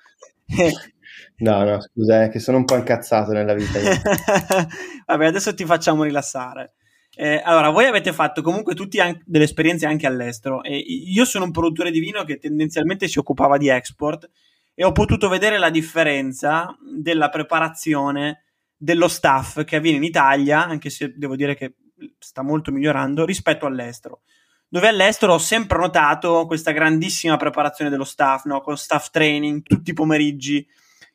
No, 1.40 1.64
no, 1.64 1.80
scusa, 1.80 2.24
è 2.24 2.28
che 2.30 2.38
sono 2.38 2.58
un 2.58 2.64
po' 2.64 2.76
incazzato 2.76 3.32
nella 3.32 3.54
vita. 3.54 3.78
Vabbè, 5.06 5.26
adesso 5.26 5.54
ti 5.54 5.64
facciamo 5.64 6.04
rilassare. 6.04 6.74
Eh, 7.16 7.40
allora, 7.44 7.70
voi 7.70 7.86
avete 7.86 8.12
fatto 8.12 8.42
comunque 8.42 8.74
tutti 8.74 9.00
an- 9.00 9.20
delle 9.24 9.44
esperienze 9.44 9.86
anche 9.86 10.06
all'estero. 10.06 10.62
E 10.62 10.76
io 10.76 11.24
sono 11.24 11.44
un 11.44 11.50
produttore 11.50 11.90
di 11.90 11.98
vino 11.98 12.24
che 12.24 12.38
tendenzialmente 12.38 13.08
si 13.08 13.18
occupava 13.18 13.56
di 13.56 13.68
export 13.68 14.30
e 14.74 14.84
ho 14.84 14.92
potuto 14.92 15.28
vedere 15.28 15.58
la 15.58 15.70
differenza 15.70 16.76
della 16.94 17.28
preparazione 17.28 18.44
dello 18.76 19.08
staff 19.08 19.64
che 19.64 19.76
avviene 19.76 19.98
in 19.98 20.04
Italia, 20.04 20.64
anche 20.64 20.90
se 20.90 21.12
devo 21.16 21.36
dire 21.36 21.54
che 21.54 21.74
sta 22.18 22.42
molto 22.42 22.70
migliorando, 22.70 23.24
rispetto 23.24 23.66
all'estero. 23.66 24.22
Dove 24.68 24.88
all'estero 24.88 25.34
ho 25.34 25.38
sempre 25.38 25.78
notato 25.78 26.46
questa 26.46 26.70
grandissima 26.70 27.36
preparazione 27.36 27.90
dello 27.90 28.04
staff, 28.04 28.44
no? 28.44 28.60
con 28.60 28.76
staff 28.76 29.10
training 29.10 29.62
tutti 29.62 29.90
i 29.90 29.94
pomeriggi 29.94 30.66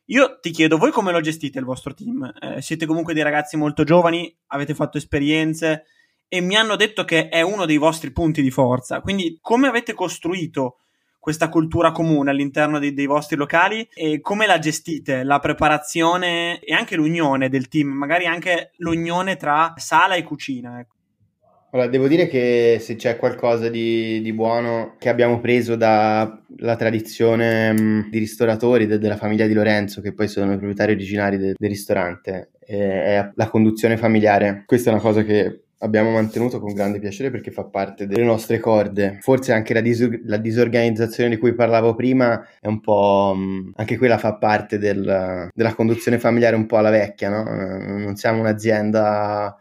io 0.06 0.40
ti 0.40 0.52
chiedo, 0.52 0.78
voi 0.78 0.92
come 0.92 1.12
lo 1.12 1.20
gestite 1.20 1.60
il 1.60 1.66
vostro 1.66 1.94
team? 1.94 2.32
Eh, 2.40 2.62
siete 2.62 2.86
comunque 2.86 3.14
dei 3.14 3.24
ragazzi 3.24 3.58
molto 3.58 3.84
giovani, 3.84 4.34
avete 4.48 4.76
fatto 4.76 4.98
esperienze 4.98 5.86
e 6.28 6.42
mi 6.42 6.56
hanno 6.56 6.76
detto 6.76 7.04
che 7.06 7.30
è 7.30 7.42
uno 7.42 7.66
dei 7.66 7.78
vostri 7.78 8.12
punti 8.12 8.42
di 8.42 8.52
forza. 8.52 9.02
Quindi 9.02 9.40
come 9.42 9.68
avete 9.68 9.94
costruito 9.94 10.78
questa 11.20 11.50
cultura 11.50 11.92
comune 11.92 12.30
all'interno 12.30 12.78
dei, 12.78 12.94
dei 12.94 13.08
vostri 13.08 13.36
locali 13.36 13.88
e 13.96 14.22
come 14.22 14.46
la 14.46 14.60
gestite? 14.60 15.24
La 15.24 15.40
preparazione 15.40 16.60
e 16.60 16.72
anche 16.76 16.96
l'unione 16.96 17.50
del 17.50 17.68
team, 17.68 17.88
magari 17.88 18.28
anche 18.28 18.74
l'unione 18.78 19.36
tra 19.38 19.74
sala 19.76 20.14
e 20.14 20.24
cucina. 20.24 20.86
Allora, 21.76 21.90
devo 21.90 22.08
dire 22.08 22.28
che 22.28 22.78
se 22.80 22.96
c'è 22.96 23.18
qualcosa 23.18 23.68
di, 23.68 24.22
di 24.22 24.32
buono 24.32 24.96
che 24.98 25.10
abbiamo 25.10 25.42
preso 25.42 25.76
dalla 25.76 26.40
tradizione 26.78 27.74
mh, 27.74 27.82
mm, 27.82 28.10
di 28.10 28.18
ristoratori 28.18 28.88
de, 28.88 28.98
della 28.98 29.18
famiglia 29.18 29.46
di 29.46 29.52
Lorenzo, 29.54 30.00
che 30.00 30.14
poi 30.14 30.30
sono 30.30 30.54
i 30.54 30.56
proprietari 30.56 30.94
originari 30.94 31.38
de, 31.38 31.54
del 31.58 31.70
ristorante, 31.70 32.52
è 32.62 33.30
la 33.36 33.50
conduzione 33.50 33.98
familiare. 33.98 34.64
Questa 34.66 34.90
è 34.90 34.94
una 34.94 35.02
cosa 35.02 35.24
che 35.24 35.65
abbiamo 35.86 36.12
mantenuto 36.12 36.60
con 36.60 36.74
grande 36.74 37.00
piacere 37.00 37.32
perché 37.32 37.52
fa 37.52 37.64
parte 37.64 38.08
delle 38.08 38.24
nostre 38.24 38.60
corde. 38.60 39.20
Forse 39.22 39.54
anche 39.54 39.74
la, 39.74 39.82
dis- 39.82 40.22
la 40.26 40.38
disorganizzazione 40.38 41.30
di 41.30 41.38
cui 41.38 41.54
parlavo 41.54 41.96
prima 41.96 42.46
è 42.60 42.68
un 42.68 42.80
po'... 42.82 43.34
Mh, 43.36 43.42
mm, 43.42 43.72
anche 43.76 43.98
quella 43.98 44.18
fa 44.18 44.36
parte 44.36 44.78
del, 44.78 45.50
della 45.54 45.74
conduzione 45.74 46.20
familiare 46.20 46.56
un 46.56 46.66
po' 46.66 46.78
alla 46.78 46.90
vecchia, 46.90 47.30
no? 47.30 47.44
Non 47.44 48.16
siamo 48.16 48.40
un'azienda 48.40 49.56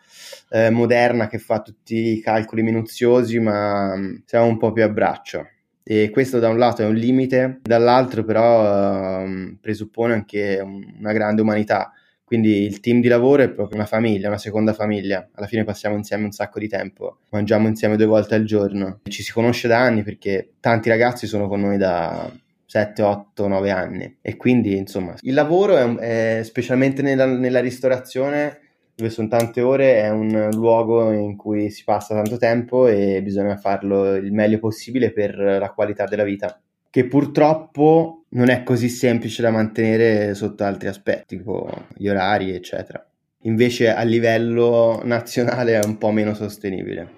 eh, 0.50 0.70
moderna 0.70 1.26
che 1.28 1.38
fa 1.38 1.60
tutti 1.60 2.16
i 2.16 2.20
calcoli 2.20 2.62
minuziosi, 2.62 3.38
ma 3.38 3.94
mm, 3.96 4.16
siamo 4.24 4.46
un 4.46 4.58
po' 4.58 4.72
più 4.72 4.82
a 4.82 4.88
braccio. 4.88 5.48
E 5.86 6.08
questo 6.10 6.38
da 6.38 6.48
un 6.48 6.56
lato 6.56 6.82
è 6.82 6.86
un 6.86 6.94
limite, 6.94 7.60
dall'altro 7.62 8.24
però 8.24 9.22
eh, 9.22 9.56
presuppone 9.60 10.14
anche 10.14 10.58
una 10.60 11.12
grande 11.12 11.42
umanità. 11.42 11.92
Quindi 12.24 12.64
il 12.64 12.80
team 12.80 13.00
di 13.00 13.08
lavoro 13.08 13.42
è 13.42 13.50
proprio 13.50 13.76
una 13.76 13.86
famiglia, 13.86 14.28
una 14.28 14.38
seconda 14.38 14.72
famiglia. 14.72 15.28
Alla 15.34 15.46
fine 15.46 15.64
passiamo 15.64 15.96
insieme 15.96 16.24
un 16.24 16.32
sacco 16.32 16.58
di 16.58 16.68
tempo, 16.68 17.18
mangiamo 17.30 17.68
insieme 17.68 17.96
due 17.96 18.06
volte 18.06 18.34
al 18.34 18.44
giorno. 18.44 19.00
Ci 19.04 19.22
si 19.22 19.32
conosce 19.32 19.68
da 19.68 19.78
anni 19.78 20.02
perché 20.02 20.54
tanti 20.60 20.88
ragazzi 20.88 21.26
sono 21.26 21.48
con 21.48 21.60
noi 21.60 21.76
da 21.76 22.30
7, 22.66 23.02
8, 23.02 23.46
9 23.46 23.70
anni. 23.70 24.16
E 24.20 24.36
quindi, 24.36 24.76
insomma, 24.76 25.14
il 25.20 25.34
lavoro 25.34 25.76
è, 25.76 26.38
è 26.38 26.42
specialmente 26.42 27.02
nella, 27.02 27.26
nella 27.26 27.60
ristorazione 27.60 28.60
dove 28.96 29.10
sono 29.10 29.28
tante 29.28 29.60
ore, 29.60 30.00
è 30.00 30.08
un 30.10 30.50
luogo 30.52 31.10
in 31.10 31.36
cui 31.36 31.70
si 31.70 31.82
passa 31.82 32.14
tanto 32.14 32.36
tempo 32.36 32.86
e 32.86 33.20
bisogna 33.22 33.56
farlo 33.56 34.14
il 34.14 34.32
meglio 34.32 34.60
possibile 34.60 35.12
per 35.12 35.36
la 35.36 35.72
qualità 35.72 36.04
della 36.04 36.22
vita, 36.22 36.60
che 36.94 37.08
purtroppo 37.08 38.26
non 38.34 38.50
è 38.50 38.62
così 38.62 38.88
semplice 38.88 39.42
da 39.42 39.50
mantenere 39.50 40.32
sotto 40.36 40.62
altri 40.62 40.86
aspetti, 40.86 41.38
tipo 41.38 41.68
gli 41.96 42.06
orari, 42.06 42.54
eccetera. 42.54 43.04
Invece 43.42 43.92
a 43.92 44.02
livello 44.02 45.00
nazionale 45.02 45.80
è 45.80 45.84
un 45.84 45.98
po' 45.98 46.12
meno 46.12 46.34
sostenibile. 46.34 47.16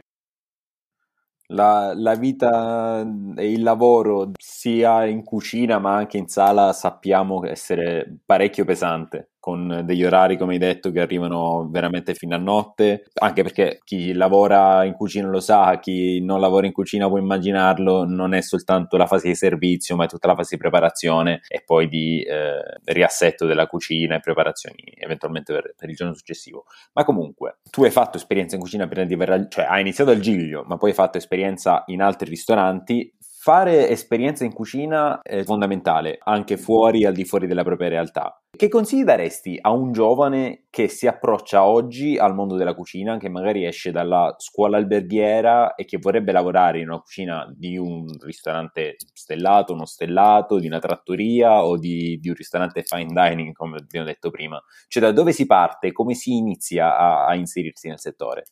La, 1.49 1.93
la, 1.95 2.15
vita 2.15 3.07
e 3.37 3.53
il 3.53 3.63
lavoro 3.63 4.31
sia 4.39 5.05
in 5.05 5.23
cucina 5.23 5.79
ma 5.79 5.95
anche 5.95 6.17
in 6.17 6.27
sala 6.27 6.73
sappiamo 6.73 7.45
essere 7.45 8.17
parecchio 8.25 8.65
pesante 8.65 9.33
con 9.47 9.83
degli 9.85 10.05
orari, 10.05 10.37
come 10.37 10.55
hai 10.55 10.59
detto, 10.59 10.91
che 10.91 10.99
arrivano 10.99 11.69
veramente 11.71 12.15
fino 12.15 12.35
a 12.35 12.39
notte, 12.39 13.05
anche 13.15 13.45
perché 13.45 13.79
chi 13.85 14.13
lavora 14.13 14.83
in 14.83 14.95
cucina 14.95 15.29
lo 15.29 15.39
sa, 15.39 15.79
chi 15.79 16.21
non 16.21 16.41
lavora 16.41 16.67
in 16.67 16.73
cucina 16.73 17.07
può 17.07 17.17
immaginarlo, 17.17 18.05
non 18.07 18.35
è 18.35 18.41
soltanto 18.41 18.97
la 18.97 19.07
fase 19.07 19.29
di 19.29 19.37
servizio, 19.37 19.95
ma 19.95 20.07
è 20.07 20.09
tutta 20.09 20.27
la 20.27 20.35
fase 20.35 20.57
di 20.57 20.61
preparazione 20.61 21.43
e 21.47 21.63
poi 21.65 21.87
di 21.87 22.23
eh, 22.23 22.61
riassetto 22.87 23.47
della 23.47 23.69
cucina 23.69 24.17
e 24.17 24.21
preparazioni 24.21 24.83
eventualmente 24.97 25.53
per, 25.53 25.75
per, 25.77 25.91
il 25.91 25.95
giorno 25.95 26.15
successivo. 26.15 26.65
Ma 26.95 27.05
comunque, 27.05 27.59
tu 27.71 27.85
hai 27.85 27.93
fatto 27.93 28.17
esperienza 28.17 28.57
in 28.57 28.61
cucina 28.61 28.89
prima 28.89 29.07
di 29.07 29.15
aver, 29.15 29.47
cioè 29.47 29.67
hai 29.67 29.81
iniziato 29.81 30.11
al 30.11 30.19
Giglio, 30.19 30.65
ma 30.67 30.77
poi 30.77 30.89
hai 30.89 30.97
fatto 30.97 31.19
esperienza 31.19 31.85
in 31.87 32.03
altri 32.03 32.29
ristoranti, 32.29 33.15
Fare 33.47 33.89
esperienza 33.91 34.45
in 34.45 34.53
cucina 34.53 35.23
è 35.23 35.45
fondamentale, 35.45 36.19
anche 36.21 36.57
fuori 36.57 37.05
al 37.05 37.15
di 37.15 37.25
fuori 37.25 37.47
della 37.47 37.63
propria 37.63 37.89
realtà. 37.89 38.43
Che 38.51 38.69
consigli 38.69 39.05
daresti 39.05 39.57
a 39.61 39.71
un 39.71 39.93
giovane 39.93 40.65
che 40.69 40.89
si 40.89 41.07
approccia 41.07 41.65
oggi 41.65 42.19
al 42.19 42.35
mondo 42.35 42.57
della 42.57 42.75
cucina, 42.75 43.19
che 43.19 43.29
magari 43.29 43.65
esce 43.65 43.93
dalla 43.93 44.35
scuola 44.39 44.79
alberghiera 44.79 45.77
e 45.77 45.85
che 45.85 45.99
vorrebbe 45.99 46.33
lavorare 46.33 46.81
in 46.81 46.89
una 46.89 46.99
cucina 46.99 47.47
di 47.57 47.79
un 47.79 48.07
ristorante 48.19 48.97
stellato, 49.13 49.77
non 49.77 49.87
stellato, 49.87 50.59
di 50.59 50.67
una 50.67 50.81
trattoria 50.81 51.65
o 51.65 51.79
di, 51.79 52.19
di 52.21 52.29
un 52.29 52.35
ristorante 52.35 52.83
fine 52.83 53.13
dining, 53.13 53.53
come 53.53 53.77
abbiamo 53.77 54.07
detto 54.07 54.29
prima? 54.31 54.61
Cioè 54.89 55.05
da 55.05 55.13
dove 55.13 55.31
si 55.31 55.47
parte, 55.47 55.93
come 55.93 56.15
si 56.15 56.35
inizia 56.35 56.99
a, 56.99 57.27
a 57.27 57.37
inserirsi 57.37 57.87
nel 57.87 58.01
settore? 58.01 58.47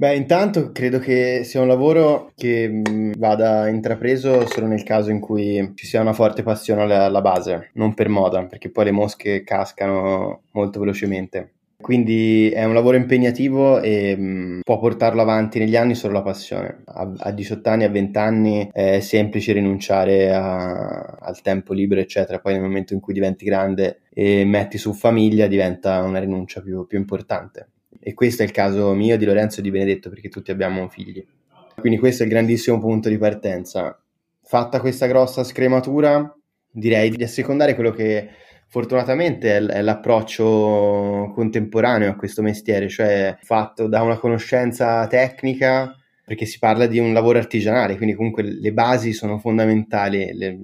Beh, 0.00 0.14
intanto 0.14 0.72
credo 0.72 0.98
che 0.98 1.44
sia 1.44 1.60
un 1.60 1.66
lavoro 1.66 2.32
che 2.34 2.66
mh, 2.66 3.18
vada 3.18 3.68
intrapreso 3.68 4.46
solo 4.46 4.66
nel 4.66 4.82
caso 4.82 5.10
in 5.10 5.20
cui 5.20 5.72
ci 5.74 5.84
sia 5.86 6.00
una 6.00 6.14
forte 6.14 6.42
passione 6.42 6.80
alla, 6.80 7.04
alla, 7.04 7.20
base, 7.20 7.68
non 7.74 7.92
per 7.92 8.08
moda, 8.08 8.46
perché 8.46 8.70
poi 8.70 8.86
le 8.86 8.92
mosche 8.92 9.44
cascano 9.44 10.44
molto 10.52 10.80
velocemente. 10.80 11.52
Quindi 11.78 12.48
è 12.48 12.64
un 12.64 12.72
lavoro 12.72 12.96
impegnativo 12.96 13.82
e 13.82 14.16
mh, 14.16 14.22
mm, 14.22 14.60
può 14.62 14.78
portarlo 14.78 15.20
avanti 15.20 15.58
negli 15.58 15.76
anni 15.76 15.94
solo 15.94 16.14
la 16.14 16.22
passione. 16.22 16.80
A, 16.86 17.12
a 17.18 17.30
18 17.30 17.68
anni, 17.68 17.84
a 17.84 17.90
20 17.90 18.18
anni 18.18 18.70
è 18.72 19.00
semplice 19.00 19.52
rinunciare 19.52 20.32
a, 20.32 21.18
al 21.20 21.42
tempo 21.42 21.74
libero, 21.74 22.00
eccetera. 22.00 22.38
Poi 22.38 22.54
nel 22.54 22.62
momento 22.62 22.94
in 22.94 23.00
cui 23.00 23.12
diventi 23.12 23.44
grande 23.44 24.00
e 24.08 24.46
metti 24.46 24.78
su 24.78 24.94
famiglia 24.94 25.46
diventa 25.46 26.00
una 26.00 26.20
rinuncia 26.20 26.62
più, 26.62 26.86
più 26.86 26.96
importante. 26.96 27.68
E 27.98 28.14
questo 28.14 28.42
è 28.42 28.44
il 28.44 28.52
caso 28.52 28.92
mio, 28.94 29.16
di 29.16 29.24
Lorenzo 29.24 29.60
e 29.60 29.62
di 29.62 29.70
Benedetto, 29.70 30.08
perché 30.08 30.28
tutti 30.28 30.50
abbiamo 30.50 30.88
figli. 30.88 31.26
Quindi 31.74 31.98
questo 31.98 32.22
è 32.22 32.26
il 32.26 32.32
grandissimo 32.32 32.78
punto 32.78 33.08
di 33.08 33.18
partenza. 33.18 34.00
Fatta 34.42 34.80
questa 34.80 35.06
grossa 35.06 35.42
scrematura, 35.44 36.36
direi 36.70 37.10
di 37.10 37.22
assecondare 37.22 37.74
quello 37.74 37.90
che 37.90 38.28
fortunatamente 38.68 39.56
è, 39.56 39.82
l'approccio 39.82 41.32
contemporaneo 41.34 42.10
a 42.10 42.16
questo 42.16 42.42
mestiere, 42.42 42.88
cioè 42.88 43.36
fatto 43.42 43.88
da 43.88 44.02
una 44.02 44.18
conoscenza 44.18 45.06
tecnica, 45.06 45.94
perché 46.24 46.46
si 46.46 46.58
parla 46.58 46.86
di 46.86 46.98
un 46.98 47.12
lavoro 47.12 47.38
artigianale, 47.38 47.96
quindi 47.96 48.14
comunque 48.14 48.42
le 48.44 48.72
basi 48.72 49.12
sono 49.12 49.38
fondamentali. 49.38 50.32
Le, 50.32 50.58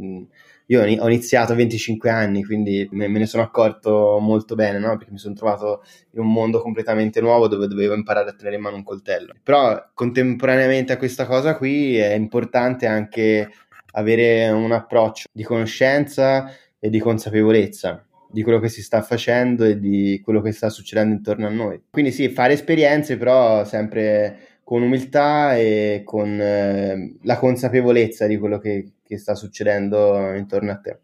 io 0.67 0.83
ho 0.83 1.09
iniziato 1.09 1.53
a 1.53 1.57
25 1.57 2.11
anni, 2.11 2.45
quindi 2.45 2.89
me, 2.93 3.07
ne 3.07 3.27
sono 3.27 3.43
accorto 3.43 4.19
molto 4.21 4.55
bene, 4.55 4.79
no? 4.79 4.97
perché 4.97 5.13
mi 5.13 5.19
sono 5.19 5.35
trovato 5.35 5.83
in 6.13 6.21
un 6.21 6.33
mondo 6.33 6.61
completamente 6.61 7.21
nuovo 7.21 7.47
dove 7.47 7.69
dovevo 7.69 7.95
imparare 7.95 8.31
a 8.31 8.35
tenere 8.35 8.57
in 8.57 8.63
mano 8.63 8.77
un 8.77 8.83
coltello. 8.83 9.35
Però 9.43 9.91
contemporaneamente 9.95 10.93
a 10.93 10.97
questa 10.97 11.27
cosa 11.27 11.57
qui 11.57 11.97
è 11.97 12.15
importante 12.15 12.87
anche 12.87 13.51
avere 13.93 14.49
un 14.51 14.73
approccio 14.73 15.29
di 15.33 15.45
conoscenza 15.45 16.51
e 16.79 16.91
di 16.91 16.99
consapevolezza 16.99 18.07
di 18.29 18.43
quello 18.43 18.59
che 18.59 18.69
si 18.69 18.83
sta 18.83 19.03
facendo 19.03 19.65
e 19.65 19.79
di 19.79 20.21
quello 20.23 20.41
che 20.41 20.53
sta 20.53 20.69
succedendo 20.69 21.15
intorno 21.15 21.47
a 21.47 21.51
noi. 21.51 21.81
Quindi 21.91 22.13
sì, 22.13 22.29
fare 22.29 22.53
esperienze 22.55 23.17
però 23.17 23.65
sempre 23.65 24.59
con 24.63 24.83
umiltà 24.83 25.57
e 25.57 26.03
con 26.05 26.41
eh, 26.41 27.15
la 27.23 27.39
consapevolezza 27.39 28.27
di 28.27 28.37
quello 28.37 28.59
che, 28.59 28.96
che 29.07 29.19
sta 29.19 29.35
succedendo 29.35 30.35
intorno 30.35 30.73
a 30.73 30.79
te. 30.79 30.99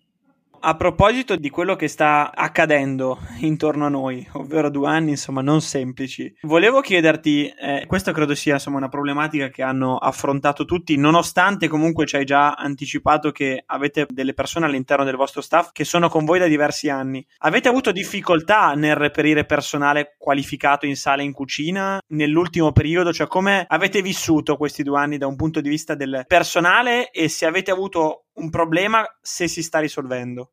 A 0.65 0.77
proposito 0.77 1.35
di 1.35 1.51
quello 1.51 1.75
che 1.75 1.89
sta 1.89 2.31
accadendo 2.33 3.19
intorno 3.41 3.87
a 3.87 3.89
noi, 3.89 4.25
ovvero 4.35 4.71
due 4.71 4.87
anni 4.87 5.11
insomma 5.11 5.41
non 5.41 5.61
semplici, 5.61 6.33
volevo 6.43 6.81
chiederti, 6.81 7.49
eh, 7.49 7.85
questa 7.89 8.13
credo 8.13 8.37
sia 8.37 8.55
insomma 8.55 8.77
una 8.77 8.89
problematica 8.89 9.49
che 9.49 9.65
hanno 9.65 9.97
affrontato 9.97 10.65
tutti, 10.65 10.97
nonostante 10.97 11.67
comunque 11.67 12.07
ci 12.07 12.15
hai 12.15 12.25
già 12.25 12.53
anticipato 12.53 13.33
che 13.33 13.65
avete 13.67 14.07
delle 14.09 14.35
persone 14.35 14.67
all'interno 14.67 15.03
del 15.03 15.17
vostro 15.17 15.41
staff 15.41 15.71
che 15.73 15.83
sono 15.83 16.09
con 16.09 16.25
voi 16.25 16.39
da 16.39 16.47
diversi 16.47 16.89
anni. 16.89 17.27
Avete 17.39 17.69
avuto 17.69 17.91
difficoltà 17.91 18.75
nel 18.75 18.95
reperire 18.95 19.45
personale 19.45 20.15
qualificato 20.17 20.87
in 20.87 20.95
sala 20.95 21.23
e 21.23 21.25
in 21.25 21.33
cucina 21.33 22.01
nell'ultimo 22.11 22.71
periodo? 22.71 23.13
Cioè 23.13 23.27
come 23.27 23.65
avete 23.67 24.01
vissuto 24.01 24.57
questi 24.57 24.85
due 24.85 25.01
anni 25.01 25.19
da 25.19 25.27
un 25.27 25.35
punto 25.35 25.61
di 25.61 25.69
vista 25.69 25.97
del 25.97 26.23
personale 26.29 27.11
e 27.11 27.29
se 27.29 27.47
avete 27.47 27.73
avuto 27.73 28.27
un 28.35 28.51
problema 28.51 29.05
se 29.21 29.49
si 29.49 29.63
sta 29.63 29.79
risolvendo? 29.79 30.53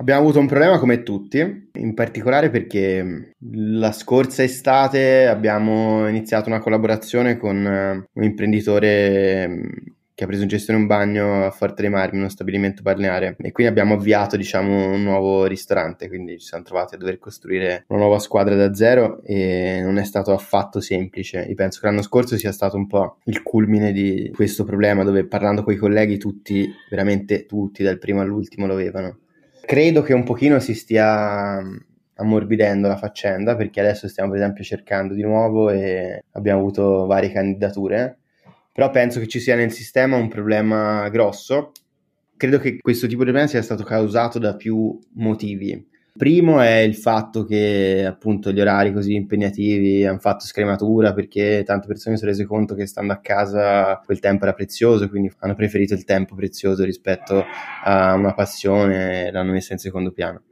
Abbiamo 0.00 0.20
avuto 0.20 0.38
un 0.38 0.46
problema 0.46 0.78
come 0.78 1.02
tutti, 1.02 1.70
in 1.72 1.94
particolare 1.94 2.50
perché 2.50 3.32
la 3.40 3.90
scorsa 3.90 4.44
estate 4.44 5.26
abbiamo 5.26 6.08
iniziato 6.08 6.48
una 6.48 6.60
collaborazione 6.60 7.36
con 7.36 7.66
eh, 7.66 8.08
un 8.12 8.22
imprenditore 8.22 9.96
che 10.18 10.24
ha 10.24 10.26
preso 10.26 10.42
in 10.42 10.48
gestione 10.48 10.80
un 10.80 10.88
bagno 10.88 11.44
a 11.46 11.50
Forte 11.52 11.82
dei 11.82 11.92
Marmi, 11.92 12.18
uno 12.18 12.28
stabilimento 12.28 12.82
balneare 12.82 13.36
e 13.38 13.52
quindi 13.52 13.70
abbiamo 13.70 13.94
avviato 13.94 14.36
diciamo 14.36 14.90
un 14.90 15.04
nuovo 15.04 15.46
ristorante, 15.46 16.08
quindi 16.08 16.40
ci 16.40 16.46
siamo 16.48 16.64
trovati 16.64 16.96
a 16.96 16.98
dover 16.98 17.20
costruire 17.20 17.84
una 17.86 18.00
nuova 18.00 18.18
squadra 18.18 18.56
da 18.56 18.74
zero 18.74 19.22
e 19.22 19.78
non 19.80 19.96
è 19.96 20.02
stato 20.02 20.32
affatto 20.32 20.80
semplice. 20.80 21.46
Io 21.48 21.54
penso 21.54 21.78
che 21.78 21.86
l'anno 21.86 22.02
scorso 22.02 22.36
sia 22.36 22.50
stato 22.50 22.76
un 22.76 22.88
po' 22.88 23.18
il 23.26 23.44
culmine 23.44 23.92
di 23.92 24.32
questo 24.34 24.64
problema 24.64 25.04
dove 25.04 25.24
parlando 25.24 25.62
con 25.62 25.72
i 25.72 25.76
colleghi 25.76 26.18
tutti, 26.18 26.68
veramente 26.90 27.46
tutti 27.46 27.84
dal 27.84 27.98
primo 27.98 28.20
all'ultimo 28.20 28.66
lo 28.66 28.72
avevano. 28.72 29.18
Credo 29.64 30.02
che 30.02 30.14
un 30.14 30.24
pochino 30.24 30.58
si 30.58 30.74
stia 30.74 31.62
ammorbidendo 32.14 32.88
la 32.88 32.96
faccenda 32.96 33.54
perché 33.54 33.78
adesso 33.78 34.08
stiamo 34.08 34.30
per 34.30 34.40
esempio 34.40 34.64
cercando 34.64 35.14
di 35.14 35.22
nuovo 35.22 35.70
e 35.70 36.24
abbiamo 36.32 36.58
avuto 36.58 37.06
varie 37.06 37.30
candidature 37.30 38.18
però 38.78 38.90
penso 38.90 39.18
che 39.18 39.26
ci 39.26 39.40
sia 39.40 39.56
nel 39.56 39.72
sistema 39.72 40.14
un 40.14 40.28
problema 40.28 41.08
grosso. 41.08 41.72
Credo 42.36 42.60
che 42.60 42.78
questo 42.78 43.08
tipo 43.08 43.24
di 43.24 43.30
problema 43.30 43.48
sia 43.48 43.60
stato 43.60 43.82
causato 43.82 44.38
da 44.38 44.54
più 44.54 44.96
motivi. 45.14 45.84
Primo 46.16 46.60
è 46.60 46.76
il 46.76 46.94
fatto 46.94 47.42
che 47.42 48.04
appunto 48.06 48.52
gli 48.52 48.60
orari 48.60 48.92
così 48.92 49.16
impegnativi 49.16 50.06
hanno 50.06 50.20
fatto 50.20 50.44
scrematura 50.44 51.12
perché 51.12 51.64
tante 51.66 51.88
persone 51.88 52.14
si 52.14 52.20
sono 52.20 52.30
rese 52.30 52.46
conto 52.46 52.76
che 52.76 52.86
stando 52.86 53.12
a 53.12 53.18
casa 53.18 54.00
quel 54.04 54.20
tempo 54.20 54.44
era 54.44 54.54
prezioso, 54.54 55.08
quindi 55.08 55.32
hanno 55.40 55.56
preferito 55.56 55.94
il 55.94 56.04
tempo 56.04 56.36
prezioso 56.36 56.84
rispetto 56.84 57.44
a 57.82 58.14
una 58.14 58.32
passione 58.32 59.26
e 59.26 59.30
l'hanno 59.32 59.50
messa 59.50 59.72
in 59.72 59.80
secondo 59.80 60.12
piano. 60.12 60.42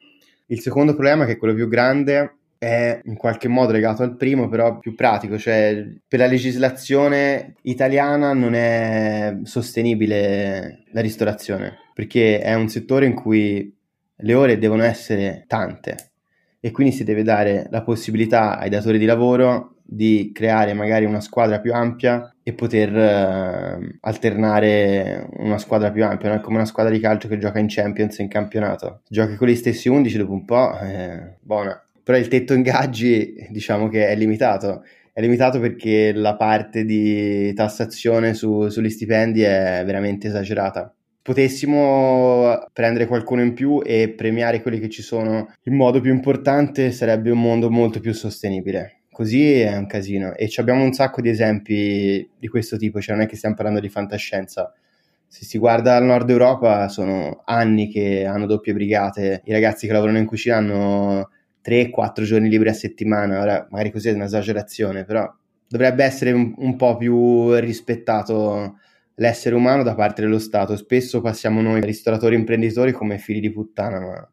Il 0.47 0.59
secondo 0.59 0.95
problema, 0.95 1.27
che 1.27 1.35
è 1.35 1.37
quello 1.37 1.55
più 1.55 1.69
grande, 1.69 2.39
è 2.66 3.00
in 3.05 3.16
qualche 3.16 3.46
modo 3.46 3.70
legato 3.70 4.02
al 4.02 4.16
primo, 4.16 4.48
però 4.48 4.79
più 4.79 4.96
pratico, 4.96 5.38
cioè 5.38 5.87
per 6.09 6.18
la 6.18 6.26
legislazione 6.26 7.55
italiana 7.62 8.33
non 8.33 8.55
è 8.55 9.38
sostenibile 9.44 10.83
la 10.90 11.00
ristorazione, 11.00 11.76
perché 11.94 12.40
è 12.40 12.55
un 12.55 12.68
settore 12.68 13.07
in 13.07 13.14
cui 13.14 13.72
le 14.16 14.35
ore 14.35 14.59
devono 14.59 14.83
essere 14.83 15.44
tante 15.46 16.11
e 16.59 16.72
quindi 16.72 16.92
si 16.92 17.05
deve 17.05 17.22
dare 17.22 17.68
la 17.70 17.83
possibilità 17.83 18.59
ai 18.59 18.70
datori 18.70 18.98
di 18.98 19.05
lavoro 19.05 19.74
di 19.88 20.33
creare 20.35 20.72
magari 20.72 21.05
una 21.05 21.20
squadra 21.20 21.61
più 21.61 21.72
ampia 21.72 22.35
e 22.42 22.52
poter 22.55 22.96
eh, 22.96 23.98
alternare 24.00 25.29
una 25.37 25.59
squadra 25.59 25.92
più 25.92 26.05
ampia, 26.05 26.31
non 26.31 26.38
è 26.38 26.40
come 26.40 26.57
una 26.57 26.64
squadra 26.64 26.92
di 26.92 26.98
calcio 26.98 27.29
che 27.29 27.38
gioca 27.38 27.61
in 27.61 27.66
Champions 27.68 28.18
in 28.18 28.26
campionato. 28.26 29.02
Giochi 29.09 29.37
con 29.37 29.46
gli 29.46 29.55
stessi 29.55 29.88
11 29.88 30.18
dopo 30.18 30.33
un 30.33 30.44
po', 30.44 30.76
eh, 30.81 31.37
buona 31.40 31.81
però 32.07 32.19
il 32.19 32.29
tetto 32.29 32.55
ingaggi 32.55 33.49
diciamo 33.51 33.88
che 33.88 34.07
è 34.07 34.14
limitato. 34.14 34.85
È 35.12 35.21
limitato 35.21 35.59
perché 35.59 36.12
la 36.12 36.37
parte 36.37 36.85
di 36.85 37.53
tassazione 37.53 38.33
su, 38.33 38.69
sugli 38.69 38.90
stipendi 38.90 39.42
è 39.42 39.83
veramente 39.85 40.29
esagerata. 40.29 40.95
Potessimo 41.21 42.64
prendere 42.73 43.07
qualcuno 43.07 43.42
in 43.42 43.55
più 43.55 43.83
e 43.85 44.11
premiare 44.11 44.62
quelli 44.62 44.79
che 44.79 44.88
ci 44.88 45.03
sono 45.03 45.53
in 45.64 45.75
modo 45.75 46.01
più 46.01 46.12
importante, 46.12 46.92
sarebbe 46.92 47.33
un 47.33 47.40
mondo 47.40 47.71
molto 47.71 47.99
più 47.99 48.14
sostenibile. 48.14 49.01
Così 49.11 49.59
è 49.59 49.77
un 49.77 49.88
casino 49.88 50.33
e 50.37 50.49
abbiamo 50.59 50.85
un 50.85 50.92
sacco 50.92 51.21
di 51.21 51.31
esempi 51.31 52.31
di 52.38 52.47
questo 52.47 52.77
tipo, 52.77 53.01
cioè 53.01 53.16
non 53.16 53.25
è 53.25 53.29
che 53.29 53.35
stiamo 53.35 53.57
parlando 53.57 53.81
di 53.81 53.88
fantascienza. 53.88 54.73
Se 55.27 55.45
si 55.45 55.59
guarda 55.59 55.97
al 55.97 56.05
nord 56.05 56.31
Europa 56.31 56.87
sono 56.87 57.42
anni 57.47 57.88
che 57.88 58.25
hanno 58.27 58.47
doppie 58.47 58.75
brigate, 58.75 59.42
i 59.45 59.51
ragazzi 59.51 59.88
che 59.88 59.92
lavorano 59.92 60.19
in 60.19 60.25
cucina 60.25 60.59
hanno 60.59 61.31
3-4 61.66 62.22
giorni 62.22 62.48
liberi 62.48 62.70
a 62.70 62.74
settimana, 62.74 63.40
ora 63.40 63.66
magari 63.70 63.90
così 63.90 64.09
è 64.09 64.12
un'esagerazione, 64.12 65.05
però 65.05 65.29
dovrebbe 65.68 66.05
essere 66.05 66.31
un, 66.31 66.55
un, 66.59 66.76
po' 66.76 66.96
più 66.96 67.55
rispettato 67.55 68.79
l'essere 69.14 69.57
umano 69.57 69.83
da 69.83 69.96
parte 69.96 70.22
dello 70.22 70.38
Stato. 70.38 70.76
Spesso 70.76 71.20
passiamo 71.20 71.61
noi 71.61 71.81
ristoratori 71.81 72.37
imprenditori 72.37 72.92
come 72.92 73.18
figli 73.18 73.40
di 73.40 73.50
puttana, 73.50 73.98
ma 73.98 74.31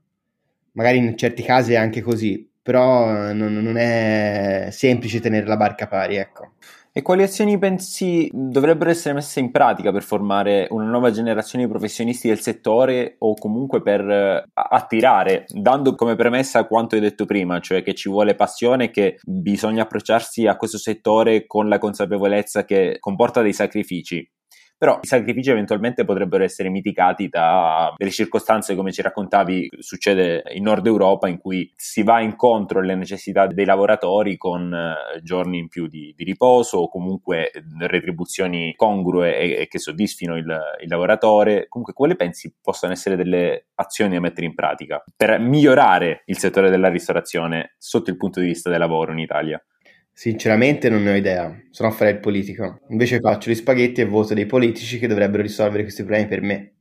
magari 0.73 0.97
in 0.97 1.17
certi 1.17 1.41
casi 1.41 1.73
è 1.73 1.77
anche 1.77 2.01
così, 2.01 2.47
però 2.61 3.33
non, 3.33 3.53
non 3.53 3.77
è 3.77 4.67
semplice 4.71 5.19
tenere 5.19 5.47
la 5.47 5.57
barca 5.57 5.87
pari, 5.87 6.17
ecco. 6.17 6.53
E 6.95 7.01
quali 7.01 7.23
azioni 7.23 7.57
pensi 7.57 8.29
dovrebbero 8.31 8.91
essere 8.91 9.15
messe 9.15 9.39
in 9.39 9.49
pratica 9.49 9.91
per 9.91 10.03
formare 10.03 10.67
una 10.69 10.85
nuova 10.85 11.09
generazione 11.09 11.63
di 11.63 11.71
professionisti 11.71 12.27
del 12.27 12.39
settore 12.39 13.15
o 13.17 13.33
comunque 13.33 13.81
per 13.81 14.07
eh, 14.07 14.45
attirare, 14.53 15.45
dando 15.47 15.95
come 15.95 16.15
premessa 16.15 16.67
quanto 16.67 16.93
hai 16.93 17.01
detto 17.01 17.25
prima, 17.25 17.59
cioè 17.61 17.81
che 17.81 17.95
ci 17.95 18.09
vuole 18.09 18.35
passione 18.35 18.83
e 18.83 18.91
che 18.91 19.17
bisogna 19.23 19.81
approcciarsi 19.81 20.45
a 20.45 20.55
questo 20.55 20.77
settore 20.77 21.47
con 21.47 21.67
la 21.67 21.79
consapevolezza 21.79 22.63
che 22.63 22.97
comporta 22.99 23.41
dei 23.41 23.53
sacrifici? 23.53 24.29
Però 24.83 24.99
i 25.01 25.07
sacrifici 25.07 25.49
eventualmente 25.49 26.03
potrebbero 26.03 26.43
essere 26.43 26.67
mitigati 26.67 27.29
da 27.29 27.93
delle 27.95 28.11
circostanze 28.11 28.75
come 28.75 28.91
ci 28.91 29.01
raccontavi 29.01 29.69
succede 29.79 30.43
in 30.55 30.63
Nord 30.63 30.85
Europa 30.85 31.29
in 31.29 31.37
cui 31.37 31.71
si 31.73 32.03
va 32.03 32.19
incontro 32.19 32.79
alle 32.79 32.95
necessità 32.95 33.47
dei 33.47 33.63
lavoratori 33.63 34.35
con 34.35 34.73
eh, 34.73 35.21
giorni 35.21 35.59
in 35.59 35.69
più 35.69 35.87
di, 35.87 36.13
di 36.17 36.25
riposo 36.25 36.79
o 36.79 36.89
comunque 36.89 37.49
retribuzioni 37.79 38.73
congrue 38.75 39.37
e, 39.37 39.61
e 39.61 39.67
che 39.69 39.79
soddisfino 39.79 40.35
il, 40.35 40.53
il 40.81 40.89
lavoratore. 40.89 41.67
Comunque 41.69 41.93
quali 41.93 42.17
pensi 42.17 42.53
possano 42.61 42.91
essere 42.91 43.15
delle 43.15 43.67
azioni 43.75 44.15
da 44.15 44.19
mettere 44.19 44.47
in 44.47 44.53
pratica 44.53 45.01
per 45.15 45.39
migliorare 45.39 46.23
il 46.25 46.37
settore 46.37 46.69
della 46.69 46.89
ristorazione 46.89 47.75
sotto 47.77 48.09
il 48.09 48.17
punto 48.17 48.41
di 48.41 48.47
vista 48.47 48.69
del 48.69 48.79
lavoro 48.79 49.13
in 49.13 49.19
Italia? 49.19 49.63
Sinceramente 50.15 50.89
non 50.89 51.01
ne 51.03 51.11
ho 51.11 51.15
idea, 51.15 51.59
se 51.71 51.83
no 51.83 51.89
farei 51.91 52.13
il 52.13 52.19
politico. 52.19 52.79
Invece 52.89 53.19
faccio 53.19 53.49
gli 53.49 53.55
spaghetti 53.55 54.01
e 54.01 54.05
voto 54.05 54.33
dei 54.35 54.45
politici 54.45 54.99
che 54.99 55.07
dovrebbero 55.07 55.41
risolvere 55.41 55.81
questi 55.83 56.03
problemi 56.03 56.27
per 56.27 56.41
me. 56.41 56.73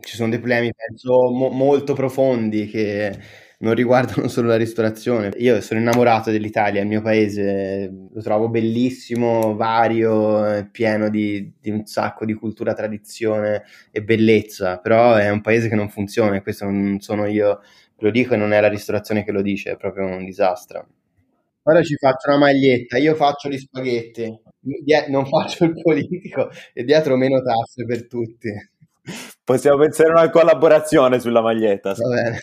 Ci 0.00 0.16
sono 0.16 0.28
dei 0.30 0.38
problemi, 0.38 0.72
penso, 0.74 1.30
mo- 1.30 1.50
molto 1.50 1.94
profondi 1.94 2.66
che 2.66 3.16
non 3.58 3.74
riguardano 3.74 4.26
solo 4.28 4.48
la 4.48 4.56
ristorazione. 4.56 5.30
Io 5.38 5.60
sono 5.60 5.78
innamorato 5.80 6.30
dell'Italia, 6.32 6.80
il 6.80 6.88
mio 6.88 7.00
paese, 7.00 7.88
lo 8.12 8.20
trovo 8.22 8.48
bellissimo, 8.48 9.54
vario, 9.54 10.68
pieno 10.72 11.08
di, 11.10 11.52
di 11.60 11.70
un 11.70 11.86
sacco 11.86 12.24
di 12.24 12.34
cultura, 12.34 12.72
tradizione 12.74 13.62
e 13.92 14.02
bellezza, 14.02 14.78
però 14.78 15.14
è 15.14 15.30
un 15.30 15.42
paese 15.42 15.68
che 15.68 15.74
non 15.76 15.90
funziona 15.90 16.34
e 16.36 16.42
questo 16.42 16.64
non 16.64 16.98
sono 17.00 17.26
io 17.26 17.60
lo 17.98 18.10
dico 18.10 18.34
e 18.34 18.36
non 18.36 18.52
è 18.52 18.60
la 18.60 18.68
ristorazione 18.68 19.22
che 19.24 19.30
lo 19.32 19.42
dice, 19.42 19.72
è 19.72 19.76
proprio 19.76 20.06
un 20.06 20.24
disastro. 20.24 20.88
Ora 21.64 21.82
ci 21.82 21.94
faccio 21.96 22.28
una 22.30 22.38
maglietta, 22.38 22.96
io 22.98 23.14
faccio 23.14 23.48
gli 23.48 23.58
spaghetti, 23.58 24.24
non 25.08 25.26
faccio 25.26 25.64
il 25.64 25.72
politico 25.80 26.48
e 26.72 26.84
dietro 26.84 27.16
meno 27.16 27.40
tasse 27.42 27.84
per 27.84 28.06
tutti. 28.06 28.48
Possiamo 29.42 29.78
pensare 29.78 30.10
a 30.10 30.12
una 30.12 30.30
collaborazione 30.30 31.18
sulla 31.18 31.40
maglietta. 31.40 31.94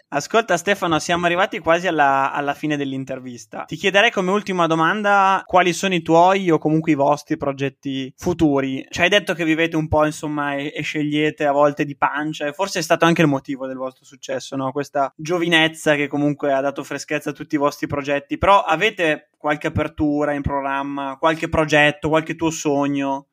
Ascolta 0.10 0.58
Stefano, 0.58 1.00
siamo 1.00 1.26
arrivati 1.26 1.60
quasi 1.60 1.88
alla, 1.88 2.34
alla, 2.34 2.54
fine 2.54 2.76
dell'intervista. 2.76 3.64
Ti 3.64 3.78
chiederei 3.78 4.12
come 4.12 4.32
ultima 4.32 4.68
domanda 4.68 5.42
quali 5.46 5.72
sono 5.72 5.94
i 5.94 6.02
tuoi 6.02 6.52
o 6.52 6.58
comunque 6.58 6.92
i 6.92 6.96
vostri 6.96 7.38
progetti 7.38 8.14
futuri. 8.18 8.86
Ci 8.90 9.02
hai 9.02 9.10
detto 9.10 9.34
che 9.34 9.46
vivete 9.46 9.78
un 9.78 9.88
po' 9.88 10.06
insomma 10.06 10.56
e, 10.56 10.74
e 10.76 10.82
scegliete 10.82 11.46
a 11.46 11.54
volte 11.54 11.86
di 11.86 11.96
pancia 11.96 12.46
e 12.46 12.52
forse 12.52 12.80
è 12.80 12.82
stato 12.82 13.06
anche 13.06 13.22
il 13.22 13.28
motivo 13.28 13.68
del 13.68 13.78
vostro 13.78 14.04
successo, 14.04 14.58
no? 14.58 14.72
questa 14.72 15.14
giovinezza 15.16 15.96
che 15.96 16.08
comunque 16.08 16.52
ha 16.52 16.60
dato 16.60 16.84
freschezza 16.84 17.30
a 17.30 17.34
tutti 17.34 17.56
i 17.56 17.60
vostri 17.60 17.88
progetti. 17.88 18.38
Però 18.38 18.64
avete 18.64 19.30
qualche 19.38 19.68
apertura 19.68 20.34
in 20.34 20.42
programma, 20.42 21.16
qualche 21.18 21.48
progetto, 21.48 22.10
qualche 22.10 22.36
tuo 22.36 22.50
sogno? 22.50 23.28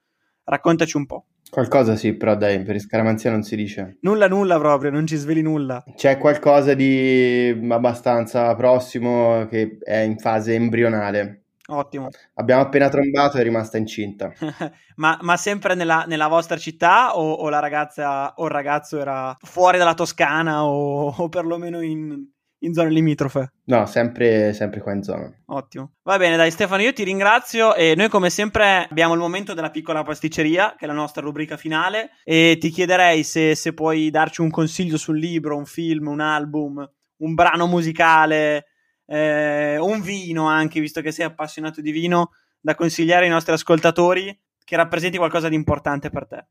Raccontaci 0.44 0.96
un 0.96 1.06
po'. 1.06 1.24
Qualcosa 1.54 1.94
sì, 1.94 2.14
però 2.14 2.34
dai, 2.34 2.64
per 2.64 2.80
scaramanzia 2.80 3.30
non 3.30 3.44
si 3.44 3.54
dice. 3.54 3.98
Nulla, 4.00 4.26
nulla 4.26 4.58
proprio, 4.58 4.90
non 4.90 5.06
ci 5.06 5.14
sveli 5.14 5.40
nulla. 5.40 5.84
C'è 5.94 6.18
qualcosa 6.18 6.74
di 6.74 7.56
abbastanza 7.70 8.52
prossimo 8.56 9.46
che 9.48 9.78
è 9.80 9.98
in 9.98 10.18
fase 10.18 10.54
embrionale. 10.54 11.44
Ottimo. 11.68 12.08
Abbiamo 12.34 12.62
appena 12.62 12.88
trombato 12.88 13.36
e 13.36 13.40
è 13.40 13.42
rimasta 13.44 13.78
incinta. 13.78 14.32
ma, 14.96 15.16
ma, 15.20 15.36
sempre 15.36 15.76
nella, 15.76 16.02
nella 16.08 16.26
vostra 16.26 16.56
città 16.56 17.16
o, 17.16 17.30
o, 17.34 17.48
la 17.48 17.60
ragazza 17.60 18.34
o 18.34 18.46
il 18.46 18.50
ragazzo 18.50 18.98
era 18.98 19.36
fuori 19.38 19.78
dalla 19.78 19.94
Toscana 19.94 20.64
o, 20.64 21.14
o 21.16 21.28
perlomeno 21.28 21.80
in, 21.82 22.20
in 22.64 22.74
zone 22.74 22.90
limitrofe? 22.90 23.52
No, 23.64 23.86
sempre, 23.86 24.52
sempre 24.52 24.80
qua 24.80 24.92
in 24.92 25.02
zona. 25.02 25.32
Ottimo. 25.46 25.94
Va 26.02 26.16
bene, 26.16 26.36
dai 26.36 26.50
Stefano, 26.50 26.82
io 26.82 26.92
ti 26.92 27.04
ringrazio 27.04 27.74
e 27.74 27.94
noi 27.94 28.08
come 28.08 28.30
sempre 28.30 28.86
abbiamo 28.90 29.14
il 29.14 29.20
momento 29.20 29.54
della 29.54 29.70
piccola 29.70 30.02
pasticceria, 30.02 30.74
che 30.76 30.84
è 30.84 30.88
la 30.88 30.94
nostra 30.94 31.22
rubrica 31.22 31.56
finale, 31.56 32.10
e 32.24 32.56
ti 32.58 32.70
chiederei 32.70 33.22
se, 33.22 33.54
se 33.54 33.72
puoi 33.74 34.10
darci 34.10 34.40
un 34.40 34.50
consiglio 34.50 34.96
sul 34.96 35.18
libro, 35.18 35.56
un 35.56 35.66
film, 35.66 36.08
un 36.08 36.20
album, 36.20 36.88
un 37.18 37.34
brano 37.34 37.66
musicale, 37.66 38.66
eh, 39.06 39.76
un 39.78 40.00
vino 40.00 40.48
anche, 40.48 40.80
visto 40.80 41.00
che 41.00 41.12
sei 41.12 41.26
appassionato 41.26 41.80
di 41.80 41.90
vino, 41.90 42.30
da 42.60 42.74
consigliare 42.74 43.24
ai 43.24 43.30
nostri 43.30 43.52
ascoltatori 43.52 44.36
che 44.64 44.76
rappresenti 44.76 45.18
qualcosa 45.18 45.48
di 45.48 45.54
importante 45.54 46.08
per 46.08 46.26
te. 46.26 46.46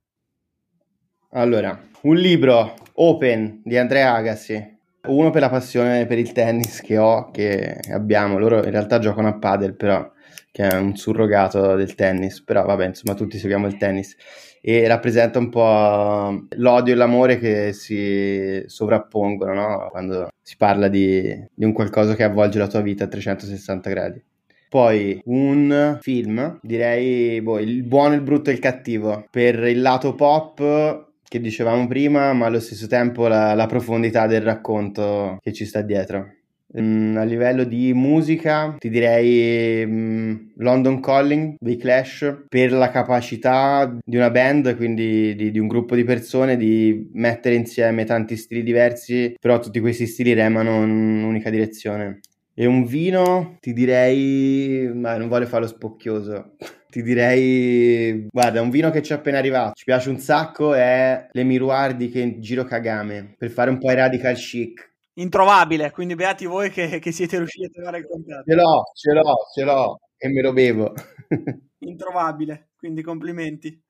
Allora, 1.31 1.87
un 2.01 2.15
libro 2.15 2.75
Open 2.93 3.61
di 3.63 3.75
Andrea 3.75 4.13
Agassi, 4.13 4.81
uno 5.07 5.29
per 5.31 5.41
la 5.41 5.49
passione 5.49 6.05
per 6.05 6.17
il 6.17 6.31
tennis 6.31 6.81
che 6.81 6.97
ho, 6.97 7.29
che 7.31 7.79
abbiamo, 7.91 8.37
loro 8.37 8.63
in 8.63 8.71
realtà 8.71 8.99
giocano 8.99 9.27
a 9.27 9.37
padel, 9.37 9.75
però 9.75 10.11
che 10.51 10.67
è 10.67 10.77
un 10.77 10.95
surrogato 10.95 11.75
del 11.75 11.95
tennis, 11.95 12.43
però 12.43 12.63
vabbè, 12.63 12.85
insomma, 12.85 13.15
tutti 13.15 13.39
seguiamo 13.39 13.65
il 13.65 13.77
tennis 13.77 14.15
e 14.61 14.87
rappresenta 14.87 15.39
un 15.39 15.49
po' 15.49 16.45
l'odio 16.57 16.93
e 16.93 16.95
l'amore 16.95 17.39
che 17.39 17.73
si 17.73 18.63
sovrappongono, 18.67 19.53
no? 19.53 19.87
Quando 19.89 20.29
si 20.41 20.55
parla 20.55 20.87
di, 20.87 21.47
di 21.53 21.65
un 21.65 21.73
qualcosa 21.73 22.15
che 22.15 22.23
avvolge 22.23 22.59
la 22.59 22.67
tua 22.67 22.81
vita 22.81 23.05
a 23.05 23.07
360 23.07 23.89
gradi. 23.89 24.23
Poi 24.69 25.21
un 25.25 25.97
film, 26.01 26.59
direi 26.61 27.41
boh, 27.41 27.59
Il 27.59 27.83
buono, 27.83 28.13
il 28.13 28.21
brutto 28.21 28.49
e 28.49 28.53
il 28.53 28.59
cattivo. 28.59 29.27
Per 29.29 29.55
il 29.65 29.81
lato 29.81 30.15
pop 30.15 31.11
che 31.33 31.39
dicevamo 31.39 31.87
prima, 31.87 32.31
ma 32.33 32.45
allo 32.45 32.59
stesso 32.59 32.85
tempo 32.85 33.27
la, 33.27 33.55
la 33.55 33.65
profondità 33.65 34.27
del 34.27 34.41
racconto 34.41 35.39
che 35.41 35.51
ci 35.51 35.65
sta 35.65 35.81
dietro. 35.81 36.35
Mm, 36.79 37.17
a 37.17 37.23
livello 37.23 37.63
di 37.63 37.91
musica 37.93 38.75
ti 38.77 38.89
direi 38.89 39.83
mm, 39.83 40.35
London 40.57 40.99
Calling 40.99 41.55
dei 41.59 41.77
Clash 41.77 42.45
per 42.47 42.71
la 42.71 42.91
capacità 42.91 43.97
di 44.05 44.15
una 44.15 44.29
band, 44.29 44.75
quindi 44.75 45.33
di, 45.33 45.49
di, 45.49 45.57
un 45.57 45.67
gruppo 45.67 45.95
di 45.95 46.03
persone 46.03 46.55
di 46.55 47.09
mettere 47.13 47.55
insieme 47.55 48.03
tanti 48.03 48.37
stili 48.37 48.61
diversi, 48.61 49.35
però 49.39 49.57
tutti 49.57 49.79
questi 49.79 50.05
stili 50.05 50.33
remano 50.33 50.83
in 50.83 50.91
un'unica 50.91 51.49
direzione. 51.49 52.19
E 52.55 52.65
un 52.65 52.85
vino 52.85 53.57
ti 53.59 53.73
direi, 53.73 54.91
ma 54.93 55.17
non 55.17 55.27
voglio 55.27 55.47
farlo 55.47 55.67
spocchioso 55.67 56.55
ti 56.93 57.01
direi, 57.01 58.27
guarda, 58.29 58.61
un 58.61 58.69
vino 58.69 58.91
che 58.91 59.01
ci 59.01 59.13
è 59.13 59.15
appena 59.15 59.39
arrivato, 59.39 59.71
ci 59.73 59.83
piace 59.83 60.11
un 60.11 60.19
sacco, 60.19 60.75
è 60.75 61.27
le 61.31 61.43
Miruar 61.43 61.95
di 61.95 62.07
Kenjiro 62.07 62.65
Kagame, 62.65 63.33
per 63.35 63.49
fare 63.49 63.71
un 63.71 63.79
po' 63.79 63.89
i 63.89 63.95
radical 63.95 64.35
chic. 64.35 64.91
Introvabile, 65.15 65.89
quindi 65.89 66.13
beati 66.13 66.45
voi 66.45 66.69
che, 66.69 66.99
che 66.99 67.11
siete 67.11 67.37
riusciti 67.37 67.65
a 67.65 67.69
trovare 67.69 67.97
il 67.97 68.05
contatto. 68.05 68.43
Ce 68.45 68.53
l'ho, 68.53 68.83
ce 68.93 69.11
l'ho, 69.11 69.35
ce 69.55 69.63
l'ho, 69.63 69.99
e 70.15 70.29
me 70.29 70.41
lo 70.43 70.53
bevo. 70.53 70.93
Introvabile, 71.79 72.69
quindi 72.77 73.01
complimenti. 73.01 73.82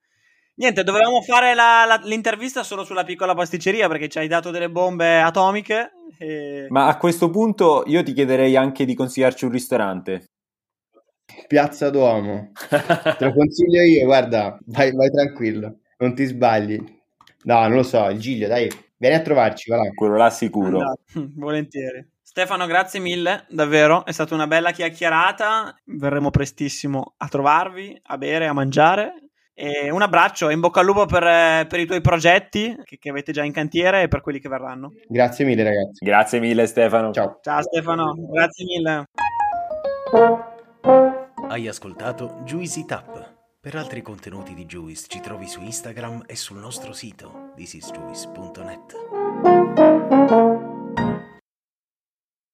Niente, 0.56 0.84
dovevamo 0.84 1.20
fare 1.20 1.52
la, 1.52 1.84
la, 1.84 2.00
l'intervista 2.04 2.62
solo 2.62 2.84
sulla 2.84 3.02
piccola 3.02 3.34
pasticceria 3.34 3.88
perché 3.88 4.08
ci 4.08 4.18
hai 4.18 4.28
dato 4.28 4.50
delle 4.50 4.70
bombe 4.70 5.20
atomiche. 5.20 5.92
E... 6.16 6.66
Ma 6.68 6.86
a 6.86 6.96
questo 6.96 7.28
punto 7.28 7.82
io 7.86 8.04
ti 8.04 8.12
chiederei 8.12 8.54
anche 8.54 8.84
di 8.84 8.94
consigliarci 8.94 9.46
un 9.46 9.50
ristorante. 9.50 10.28
Piazza 11.48 11.90
Duomo. 11.90 12.52
Te 12.68 13.24
lo 13.24 13.32
consiglio 13.32 13.82
io, 13.82 14.04
guarda, 14.04 14.56
vai, 14.66 14.92
vai 14.92 15.10
tranquillo, 15.10 15.78
non 15.98 16.14
ti 16.14 16.24
sbagli. 16.24 16.76
No, 17.44 17.60
non 17.60 17.74
lo 17.74 17.82
so, 17.82 18.08
il 18.08 18.20
Giglio, 18.20 18.46
dai, 18.46 18.70
vieni 18.96 19.16
a 19.16 19.22
trovarci, 19.22 19.70
va 19.70 19.76
là. 19.76 19.90
Quello 19.92 20.16
là 20.16 20.30
sicuro. 20.30 20.78
Andate. 20.78 21.32
Volentieri. 21.34 22.12
Stefano, 22.22 22.66
grazie 22.66 23.00
mille, 23.00 23.46
davvero, 23.48 24.04
è 24.04 24.12
stata 24.12 24.34
una 24.34 24.46
bella 24.46 24.70
chiacchierata. 24.70 25.76
Verremo 25.84 26.30
prestissimo 26.30 27.14
a 27.16 27.28
trovarvi, 27.28 28.00
a 28.04 28.18
bere, 28.18 28.46
a 28.46 28.52
mangiare. 28.52 29.23
E 29.54 29.90
un 29.90 30.02
abbraccio 30.02 30.48
e 30.48 30.52
in 30.52 30.60
bocca 30.60 30.80
al 30.80 30.86
lupo 30.86 31.06
per, 31.06 31.66
per 31.66 31.78
i 31.78 31.86
tuoi 31.86 32.00
progetti 32.00 32.76
che, 32.84 32.98
che, 32.98 33.10
avete 33.10 33.32
già 33.32 33.44
in 33.44 33.52
cantiere 33.52 34.02
e 34.02 34.08
per 34.08 34.20
quelli 34.20 34.40
che 34.40 34.48
verranno. 34.48 34.94
Grazie 35.06 35.44
mille, 35.44 35.62
ragazzi. 35.62 36.04
Grazie 36.04 36.40
mille, 36.40 36.66
Stefano. 36.66 37.12
Ciao. 37.12 37.38
Ciao, 37.40 37.62
Stefano. 37.62 38.14
Grazie 38.30 38.64
mille. 38.64 39.04
Hai 41.48 41.68
ascoltato 41.68 42.40
Juicy 42.44 42.84
Tap. 42.84 43.32
Per 43.60 43.76
altri 43.76 44.02
contenuti 44.02 44.54
di 44.54 44.66
Juice 44.66 45.06
ci 45.08 45.20
trovi 45.20 45.46
su 45.46 45.62
Instagram 45.62 46.24
e 46.26 46.34
sul 46.36 46.58
nostro 46.58 46.92
sito 46.92 47.52
thisisjuice.net. 47.54 50.53